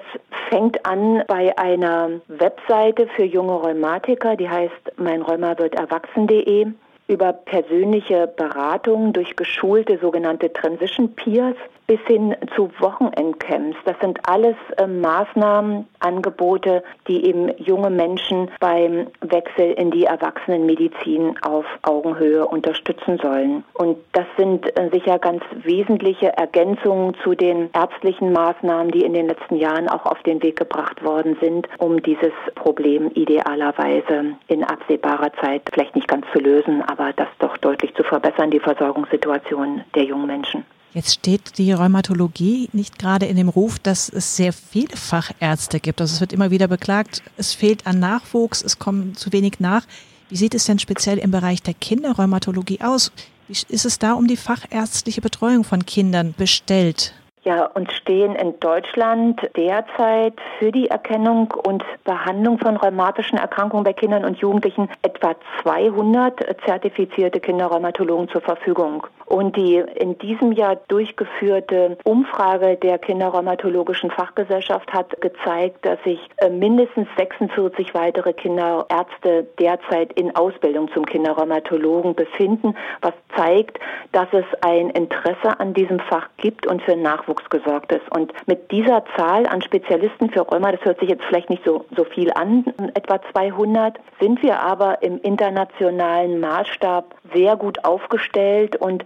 fängt 0.50 0.84
an 0.84 1.22
bei 1.26 1.56
einer 1.56 2.10
Webseite 2.28 3.06
für 3.16 3.24
junge 3.24 3.54
Rheumatiker, 3.54 4.36
die 4.36 4.48
heißt 4.48 4.98
meinrheumawirderwachsen.de 4.98 6.66
über 7.08 7.32
persönliche 7.32 8.26
Beratungen 8.26 9.12
durch 9.12 9.36
geschulte 9.36 9.98
sogenannte 9.98 10.52
Transition 10.52 11.14
Peers 11.14 11.56
bis 11.92 12.00
hin 12.06 12.34
zu 12.56 12.70
Wochenendcamps. 12.78 13.76
Das 13.84 13.96
sind 14.00 14.18
alles 14.26 14.56
äh, 14.78 14.86
Maßnahmen, 14.86 15.86
Angebote, 16.00 16.82
die 17.06 17.26
eben 17.26 17.50
junge 17.58 17.90
Menschen 17.90 18.50
beim 18.60 19.08
Wechsel 19.20 19.72
in 19.72 19.90
die 19.90 20.04
Erwachsenenmedizin 20.04 21.36
auf 21.42 21.66
Augenhöhe 21.82 22.46
unterstützen 22.46 23.18
sollen. 23.22 23.62
Und 23.74 23.98
das 24.12 24.24
sind 24.38 24.74
äh, 24.78 24.88
sicher 24.90 25.18
ganz 25.18 25.42
wesentliche 25.64 26.34
Ergänzungen 26.34 27.14
zu 27.22 27.34
den 27.34 27.68
ärztlichen 27.74 28.32
Maßnahmen, 28.32 28.90
die 28.90 29.04
in 29.04 29.12
den 29.12 29.28
letzten 29.28 29.56
Jahren 29.56 29.90
auch 29.90 30.06
auf 30.06 30.22
den 30.22 30.42
Weg 30.42 30.56
gebracht 30.56 31.04
worden 31.04 31.36
sind, 31.42 31.68
um 31.76 32.02
dieses 32.02 32.32
Problem 32.54 33.10
idealerweise 33.12 34.36
in 34.46 34.64
absehbarer 34.64 35.34
Zeit 35.42 35.68
vielleicht 35.70 35.94
nicht 35.94 36.08
ganz 36.08 36.24
zu 36.32 36.38
lösen, 36.38 36.80
aber 36.80 37.12
das 37.12 37.28
doch 37.38 37.58
deutlich 37.58 37.94
zu 37.94 38.02
verbessern, 38.02 38.50
die 38.50 38.60
Versorgungssituation 38.60 39.82
der 39.94 40.04
jungen 40.04 40.26
Menschen. 40.26 40.64
Jetzt 40.94 41.14
steht 41.14 41.56
die 41.56 41.72
Rheumatologie 41.72 42.68
nicht 42.72 42.98
gerade 42.98 43.24
in 43.24 43.36
dem 43.36 43.48
Ruf, 43.48 43.78
dass 43.78 44.10
es 44.10 44.36
sehr 44.36 44.52
viele 44.52 44.94
Fachärzte 44.94 45.80
gibt. 45.80 46.02
Also 46.02 46.14
es 46.14 46.20
wird 46.20 46.34
immer 46.34 46.50
wieder 46.50 46.68
beklagt, 46.68 47.22
es 47.38 47.54
fehlt 47.54 47.86
an 47.86 47.98
Nachwuchs, 47.98 48.62
es 48.62 48.78
kommen 48.78 49.14
zu 49.16 49.32
wenig 49.32 49.58
nach. 49.58 49.86
Wie 50.28 50.36
sieht 50.36 50.54
es 50.54 50.66
denn 50.66 50.78
speziell 50.78 51.16
im 51.18 51.30
Bereich 51.30 51.62
der 51.62 51.74
Kinderrheumatologie 51.74 52.82
aus? 52.82 53.10
Wie 53.48 53.52
ist 53.52 53.86
es 53.86 53.98
da 53.98 54.12
um 54.12 54.26
die 54.26 54.36
fachärztliche 54.36 55.22
Betreuung 55.22 55.64
von 55.64 55.86
Kindern 55.86 56.34
bestellt? 56.36 57.14
Ja, 57.44 57.66
uns 57.74 57.92
stehen 57.94 58.36
in 58.36 58.60
Deutschland 58.60 59.40
derzeit 59.56 60.34
für 60.60 60.70
die 60.70 60.86
Erkennung 60.86 61.52
und 61.66 61.82
Behandlung 62.04 62.58
von 62.58 62.76
rheumatischen 62.76 63.36
Erkrankungen 63.36 63.82
bei 63.82 63.92
Kindern 63.92 64.24
und 64.24 64.38
Jugendlichen 64.38 64.88
etwa 65.02 65.34
200 65.62 66.38
zertifizierte 66.64 67.40
Kinderrheumatologen 67.40 68.28
zur 68.28 68.42
Verfügung. 68.42 69.08
Und 69.26 69.56
die 69.56 69.76
in 69.76 70.18
diesem 70.18 70.52
Jahr 70.52 70.76
durchgeführte 70.86 71.96
Umfrage 72.04 72.76
der 72.76 72.98
Kinderrheumatologischen 72.98 74.12
Fachgesellschaft 74.12 74.92
hat 74.92 75.20
gezeigt, 75.20 75.84
dass 75.84 76.00
sich 76.04 76.20
äh, 76.36 76.48
mindestens 76.48 77.08
46 77.16 77.92
weitere 77.94 78.34
Kinderärzte 78.34 79.48
derzeit 79.58 80.12
in 80.12 80.36
Ausbildung 80.36 80.92
zum 80.92 81.06
Kinderrheumatologen 81.06 82.14
befinden, 82.14 82.76
was 83.00 83.14
zeigt, 83.34 83.80
dass 84.12 84.28
es 84.32 84.44
ein 84.60 84.90
Interesse 84.90 85.58
an 85.58 85.74
diesem 85.74 85.98
Fach 85.98 86.28
gibt 86.36 86.66
und 86.66 86.82
für 86.82 86.94
Nachwuchs 86.94 87.31
gesorgt 87.50 87.92
ist. 87.92 88.04
Und 88.16 88.32
mit 88.46 88.70
dieser 88.70 89.04
Zahl 89.16 89.46
an 89.46 89.62
Spezialisten 89.62 90.30
für 90.30 90.40
Rheuma, 90.40 90.72
das 90.72 90.84
hört 90.84 91.00
sich 91.00 91.08
jetzt 91.08 91.24
vielleicht 91.24 91.50
nicht 91.50 91.64
so, 91.64 91.84
so 91.96 92.04
viel 92.04 92.32
an, 92.32 92.64
etwa 92.94 93.20
200, 93.32 93.98
sind 94.20 94.42
wir 94.42 94.60
aber 94.60 95.02
im 95.02 95.20
internationalen 95.20 96.40
Maßstab 96.40 97.14
sehr 97.34 97.56
gut 97.56 97.84
aufgestellt 97.84 98.76
und 98.76 99.04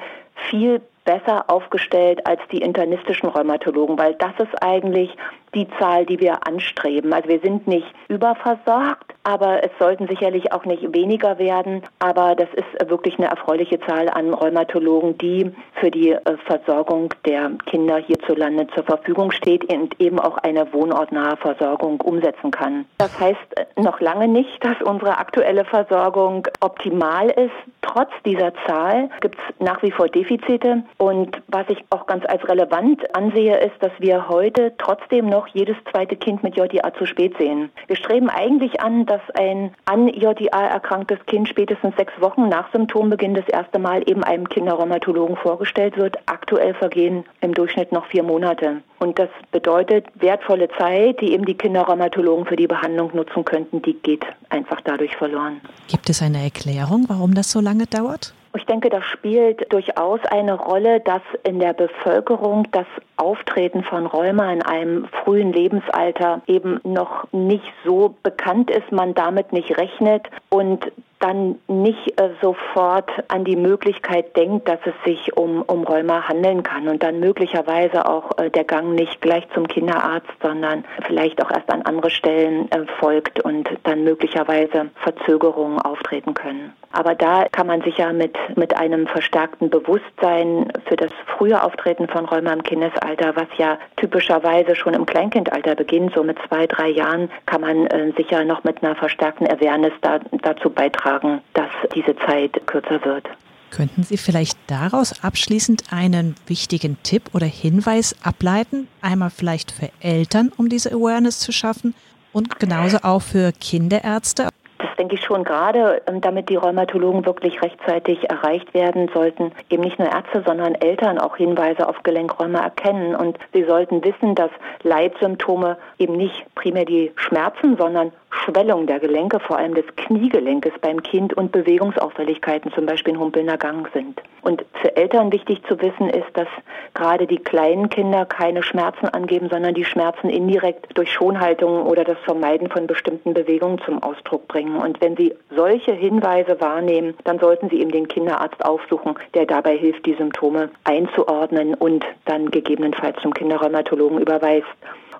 viel 0.50 0.80
besser 1.04 1.48
aufgestellt 1.48 2.26
als 2.26 2.40
die 2.52 2.60
internistischen 2.60 3.28
Rheumatologen, 3.28 3.96
weil 3.96 4.14
das 4.14 4.32
ist 4.38 4.62
eigentlich 4.62 5.16
die 5.54 5.68
Zahl, 5.78 6.04
die 6.04 6.20
wir 6.20 6.46
anstreben. 6.46 7.14
Also 7.14 7.28
wir 7.28 7.40
sind 7.40 7.66
nicht 7.66 7.86
überversorgt, 8.08 9.05
aber 9.26 9.64
es 9.64 9.72
sollten 9.80 10.06
sicherlich 10.06 10.52
auch 10.52 10.64
nicht 10.64 10.94
weniger 10.94 11.36
werden. 11.38 11.82
Aber 11.98 12.36
das 12.36 12.48
ist 12.54 12.88
wirklich 12.88 13.18
eine 13.18 13.26
erfreuliche 13.26 13.80
Zahl 13.80 14.08
an 14.08 14.32
Rheumatologen, 14.32 15.18
die 15.18 15.50
für 15.80 15.90
die 15.90 16.12
äh, 16.12 16.20
Versorgung 16.46 17.12
der 17.24 17.50
Kinder 17.66 17.96
hierzulande 17.96 18.68
zur 18.68 18.84
Verfügung 18.84 19.32
steht 19.32 19.64
und 19.72 20.00
eben 20.00 20.20
auch 20.20 20.38
eine 20.38 20.72
wohnortnahe 20.72 21.36
Versorgung 21.38 22.00
umsetzen 22.00 22.52
kann. 22.52 22.84
Das 22.98 23.18
heißt 23.18 23.66
noch 23.76 24.00
lange 24.00 24.28
nicht, 24.28 24.64
dass 24.64 24.80
unsere 24.82 25.18
aktuelle 25.18 25.64
Versorgung 25.64 26.46
optimal 26.60 27.28
ist. 27.28 27.75
Trotz 27.86 28.10
dieser 28.24 28.52
Zahl 28.66 29.08
gibt 29.20 29.36
es 29.36 29.64
nach 29.64 29.82
wie 29.82 29.90
vor 29.90 30.08
Defizite. 30.08 30.82
Und 30.98 31.40
was 31.46 31.66
ich 31.68 31.84
auch 31.90 32.06
ganz 32.06 32.24
als 32.26 32.46
relevant 32.48 33.02
ansehe, 33.16 33.56
ist, 33.58 33.80
dass 33.80 33.92
wir 33.98 34.28
heute 34.28 34.74
trotzdem 34.78 35.28
noch 35.28 35.46
jedes 35.48 35.76
zweite 35.90 36.16
Kind 36.16 36.42
mit 36.42 36.56
JDA 36.56 36.92
zu 36.94 37.06
spät 37.06 37.36
sehen. 37.38 37.70
Wir 37.86 37.96
streben 37.96 38.28
eigentlich 38.28 38.80
an, 38.80 39.06
dass 39.06 39.20
ein 39.34 39.72
an 39.84 40.08
JDA 40.08 40.66
erkranktes 40.66 41.18
Kind 41.26 41.48
spätestens 41.48 41.94
sechs 41.96 42.12
Wochen 42.20 42.48
nach 42.48 42.70
Symptombeginn 42.72 43.34
das 43.34 43.48
erste 43.48 43.78
Mal 43.78 44.02
eben 44.08 44.24
einem 44.24 44.48
Kinderrheumatologen 44.48 45.36
vorgestellt 45.36 45.96
wird. 45.96 46.18
Aktuell 46.26 46.74
vergehen 46.74 47.24
im 47.40 47.54
Durchschnitt 47.54 47.92
noch 47.92 48.06
vier 48.06 48.24
Monate. 48.24 48.82
Und 48.98 49.18
das 49.18 49.28
bedeutet 49.52 50.06
wertvolle 50.14 50.68
Zeit, 50.78 51.20
die 51.20 51.32
eben 51.32 51.44
die 51.44 51.54
Kinderrheumatologen 51.54 52.46
für 52.46 52.56
die 52.56 52.66
Behandlung 52.66 53.14
nutzen 53.14 53.44
könnten, 53.44 53.82
die 53.82 53.92
geht 53.92 54.24
einfach 54.48 54.80
dadurch 54.80 55.14
verloren. 55.16 55.60
Gibt 55.88 56.08
es 56.08 56.22
eine 56.22 56.42
Erklärung, 56.42 57.04
warum 57.08 57.34
das 57.34 57.50
so 57.50 57.60
lange 57.60 57.75
dauert? 57.84 58.32
Ich 58.56 58.64
denke, 58.64 58.88
das 58.88 59.04
spielt 59.04 59.70
durchaus 59.70 60.20
eine 60.30 60.54
Rolle, 60.54 61.00
dass 61.00 61.20
in 61.44 61.58
der 61.58 61.74
Bevölkerung 61.74 62.66
das 62.72 62.86
Auftreten 63.16 63.84
von 63.84 64.06
Rheuma 64.06 64.50
in 64.50 64.62
einem 64.62 65.06
frühen 65.24 65.52
Lebensalter 65.52 66.40
eben 66.46 66.80
noch 66.82 67.30
nicht 67.32 67.70
so 67.84 68.14
bekannt 68.22 68.70
ist, 68.70 68.90
man 68.92 69.12
damit 69.12 69.52
nicht 69.52 69.76
rechnet 69.76 70.26
und 70.48 70.90
dann 71.18 71.58
nicht 71.66 72.20
äh, 72.20 72.30
sofort 72.42 73.10
an 73.28 73.44
die 73.44 73.56
Möglichkeit 73.56 74.36
denkt, 74.36 74.68
dass 74.68 74.80
es 74.84 74.94
sich 75.04 75.36
um, 75.36 75.62
um 75.62 75.84
Rheuma 75.84 76.28
handeln 76.28 76.62
kann 76.62 76.88
und 76.88 77.02
dann 77.02 77.20
möglicherweise 77.20 78.08
auch 78.08 78.36
äh, 78.38 78.50
der 78.50 78.64
Gang 78.64 78.94
nicht 78.94 79.20
gleich 79.22 79.46
zum 79.54 79.66
Kinderarzt, 79.66 80.28
sondern 80.42 80.84
vielleicht 81.06 81.42
auch 81.42 81.50
erst 81.50 81.70
an 81.70 81.82
andere 81.82 82.10
Stellen 82.10 82.70
äh, 82.70 82.84
folgt 83.00 83.40
und 83.40 83.68
dann 83.84 84.04
möglicherweise 84.04 84.90
Verzögerungen 85.02 85.80
auftreten 85.80 86.34
können. 86.34 86.72
Aber 86.92 87.14
da 87.14 87.46
kann 87.50 87.66
man 87.66 87.82
sicher 87.82 88.12
mit, 88.12 88.36
mit 88.56 88.76
einem 88.76 89.06
verstärkten 89.06 89.68
Bewusstsein 89.68 90.72
für 90.86 90.96
das 90.96 91.10
frühe 91.36 91.62
Auftreten 91.62 92.08
von 92.08 92.24
Rheuma 92.24 92.52
im 92.52 92.62
Kindesalter, 92.62 93.36
was 93.36 93.48
ja 93.58 93.78
typischerweise 93.96 94.74
schon 94.74 94.94
im 94.94 95.04
Kleinkindalter 95.04 95.74
beginnt, 95.74 96.14
so 96.14 96.22
mit 96.22 96.38
zwei, 96.48 96.66
drei 96.66 96.88
Jahren, 96.88 97.30
kann 97.44 97.60
man 97.60 97.86
äh, 97.88 98.12
sicher 98.16 98.44
noch 98.44 98.64
mit 98.64 98.82
einer 98.82 98.94
verstärkten 98.94 99.46
Awareness 99.46 99.92
da, 100.00 100.20
dazu 100.42 100.70
beitragen, 100.70 101.05
dass 101.54 101.70
diese 101.94 102.16
Zeit 102.26 102.66
kürzer 102.66 103.04
wird. 103.04 103.26
Könnten 103.70 104.02
Sie 104.02 104.16
vielleicht 104.16 104.58
daraus 104.68 105.22
abschließend 105.22 105.92
einen 105.92 106.34
wichtigen 106.46 106.96
Tipp 107.02 107.30
oder 107.32 107.46
Hinweis 107.46 108.16
ableiten? 108.22 108.88
Einmal 109.02 109.30
vielleicht 109.30 109.72
für 109.72 109.90
Eltern, 110.00 110.52
um 110.56 110.68
diese 110.68 110.92
Awareness 110.92 111.40
zu 111.40 111.52
schaffen 111.52 111.94
und 112.32 112.58
genauso 112.58 112.98
auch 113.02 113.22
für 113.22 113.52
Kinderärzte? 113.52 114.48
Denke 114.96 115.14
ich 115.14 115.24
schon 115.24 115.44
gerade, 115.44 116.02
ähm, 116.06 116.20
damit 116.20 116.48
die 116.48 116.56
Rheumatologen 116.56 117.26
wirklich 117.26 117.62
rechtzeitig 117.62 118.28
erreicht 118.28 118.74
werden, 118.74 119.08
sollten 119.12 119.52
eben 119.70 119.82
nicht 119.82 119.98
nur 119.98 120.08
Ärzte, 120.08 120.42
sondern 120.46 120.74
Eltern 120.74 121.18
auch 121.18 121.36
Hinweise 121.36 121.88
auf 121.88 122.02
Gelenkräume 122.02 122.58
erkennen. 122.58 123.14
Und 123.14 123.38
sie 123.52 123.64
sollten 123.64 124.04
wissen, 124.04 124.34
dass 124.34 124.50
Leitsymptome 124.82 125.78
eben 125.98 126.16
nicht 126.16 126.46
primär 126.54 126.84
die 126.84 127.12
Schmerzen, 127.16 127.76
sondern 127.76 128.12
Schwellung 128.44 128.86
der 128.86 129.00
Gelenke, 129.00 129.40
vor 129.40 129.58
allem 129.58 129.74
des 129.74 129.84
Kniegelenkes 129.96 130.72
beim 130.80 131.02
Kind 131.02 131.34
und 131.34 131.52
Bewegungsauffälligkeiten, 131.52 132.72
zum 132.72 132.86
Beispiel 132.86 133.14
in 133.14 133.20
humpelnder 133.20 133.56
Gang 133.56 133.88
sind. 133.92 134.20
Und 134.42 134.64
für 134.80 134.96
Eltern 134.96 135.32
wichtig 135.32 135.62
zu 135.66 135.80
wissen 135.80 136.08
ist, 136.08 136.28
dass 136.34 136.46
gerade 136.94 137.26
die 137.26 137.38
kleinen 137.38 137.88
Kinder 137.88 138.26
keine 138.26 138.62
Schmerzen 138.62 139.08
angeben, 139.08 139.48
sondern 139.50 139.74
die 139.74 139.84
Schmerzen 139.84 140.30
indirekt 140.30 140.96
durch 140.96 141.12
Schonhaltung 141.12 141.84
oder 141.84 142.04
das 142.04 142.18
Vermeiden 142.24 142.68
von 142.68 142.86
bestimmten 142.86 143.34
Bewegungen 143.34 143.80
zum 143.84 144.02
Ausdruck 144.02 144.46
bringen. 144.46 144.76
Und 144.86 145.00
wenn 145.00 145.16
Sie 145.16 145.34
solche 145.50 145.92
Hinweise 145.92 146.60
wahrnehmen, 146.60 147.14
dann 147.24 147.40
sollten 147.40 147.68
Sie 147.68 147.80
eben 147.80 147.90
den 147.90 148.06
Kinderarzt 148.06 148.64
aufsuchen, 148.64 149.18
der 149.34 149.44
dabei 149.44 149.76
hilft, 149.76 150.06
die 150.06 150.14
Symptome 150.14 150.70
einzuordnen 150.84 151.74
und 151.74 152.04
dann 152.24 152.52
gegebenenfalls 152.52 153.20
zum 153.20 153.34
Kinderrheumatologen 153.34 154.20
überweist. 154.20 154.68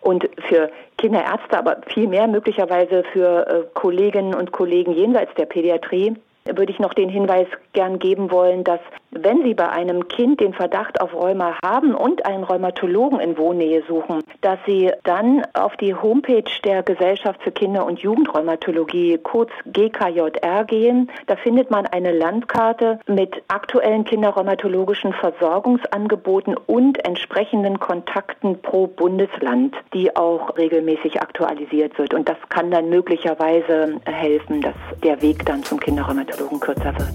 Und 0.03 0.29
für 0.49 0.71
Kinderärzte, 0.99 1.59
aber 1.59 1.79
viel 1.89 2.07
mehr 2.07 2.29
möglicherweise 2.29 3.03
für 3.13 3.47
äh, 3.49 3.65
Kolleginnen 3.75 4.37
und 4.37 4.53
Kollegen 4.53 4.93
jenseits 4.93 5.35
der 5.35 5.47
Pädiatrie 5.47 6.15
würde 6.55 6.73
ich 6.73 6.79
noch 6.79 6.95
den 6.95 7.09
Hinweis 7.09 7.47
gern 7.73 7.99
geben 7.99 8.31
wollen, 8.31 8.65
dass 8.65 8.81
wenn 9.11 9.43
Sie 9.43 9.55
bei 9.55 9.69
einem 9.69 10.09
Kind 10.09 10.41
den 10.41 10.53
Verdacht 10.53 11.01
auf 11.01 11.15
Rheuma 11.15 11.57
haben 11.65 11.95
und 11.95 12.27
einen 12.27 12.45
Rheumatologen 12.45 13.19
in 13.21 13.39
Wohnnähe 13.39 13.83
suchen, 13.89 14.23
dass 14.43 14.59
Sie 14.67 14.93
dann 15.05 15.43
auf 15.55 15.77
die 15.77 15.95
Homepage 15.95 16.45
der 16.65 16.83
Gesellschaft 16.83 17.43
für 17.43 17.51
Kinder- 17.51 17.87
und 17.87 18.01
Jugendrheumatologie, 18.01 19.19
kurz 19.19 19.51
GKJR, 19.67 20.65
gehen. 20.65 21.11
Da 21.27 21.37
findet 21.37 21.71
man 21.71 21.87
eine 21.87 22.13
Landkarte 22.13 23.01
mit 23.07 23.43
aktuellen 23.49 24.05
kinderrheumatologischen 24.05 25.13
Versorgungsangeboten 25.15 26.57
und 26.57 27.05
entsprechenden 27.05 27.81
Kontakten 27.81 28.61
pro 28.61 28.87
Bundesland, 28.87 29.75
die 29.95 30.15
auch 30.15 30.57
regelmäßig 30.57 31.23
aktualisiert 31.23 31.99
wird. 31.99 32.15
Und 32.15 32.29
das 32.29 32.37
kann 32.49 32.71
dann 32.71 32.91
möglicherweise 32.91 34.01
helfen, 34.05 34.61
dass 34.61 34.75
der 35.03 35.23
Weg 35.23 35.45
dann 35.47 35.63
zum 35.63 35.81
Kinderrheumatologen 35.81 36.36
kürzer 36.61 36.93
wird. 36.99 37.15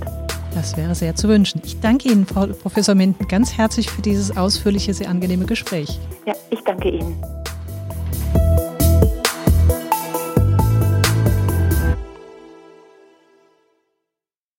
Das 0.54 0.76
wäre 0.76 0.96
sehr 0.96 1.16
zu 1.16 1.30
wünschen. 1.30 1.62
Ich 1.64 1.80
danke 1.80 2.10
Ihnen, 2.10 2.26
Frau 2.26 2.46
Professor 2.48 2.94
Minden, 2.96 3.28
ganz 3.28 3.58
herzlich 3.58 3.90
für 3.90 4.02
dieses 4.02 4.36
ausführliche, 4.36 4.94
sehr 4.94 5.10
angenehme 5.10 5.46
Gespräch. 5.46 6.00
Ja, 6.26 6.34
ich 6.50 6.60
danke 6.66 6.90
Ihnen. 6.90 7.24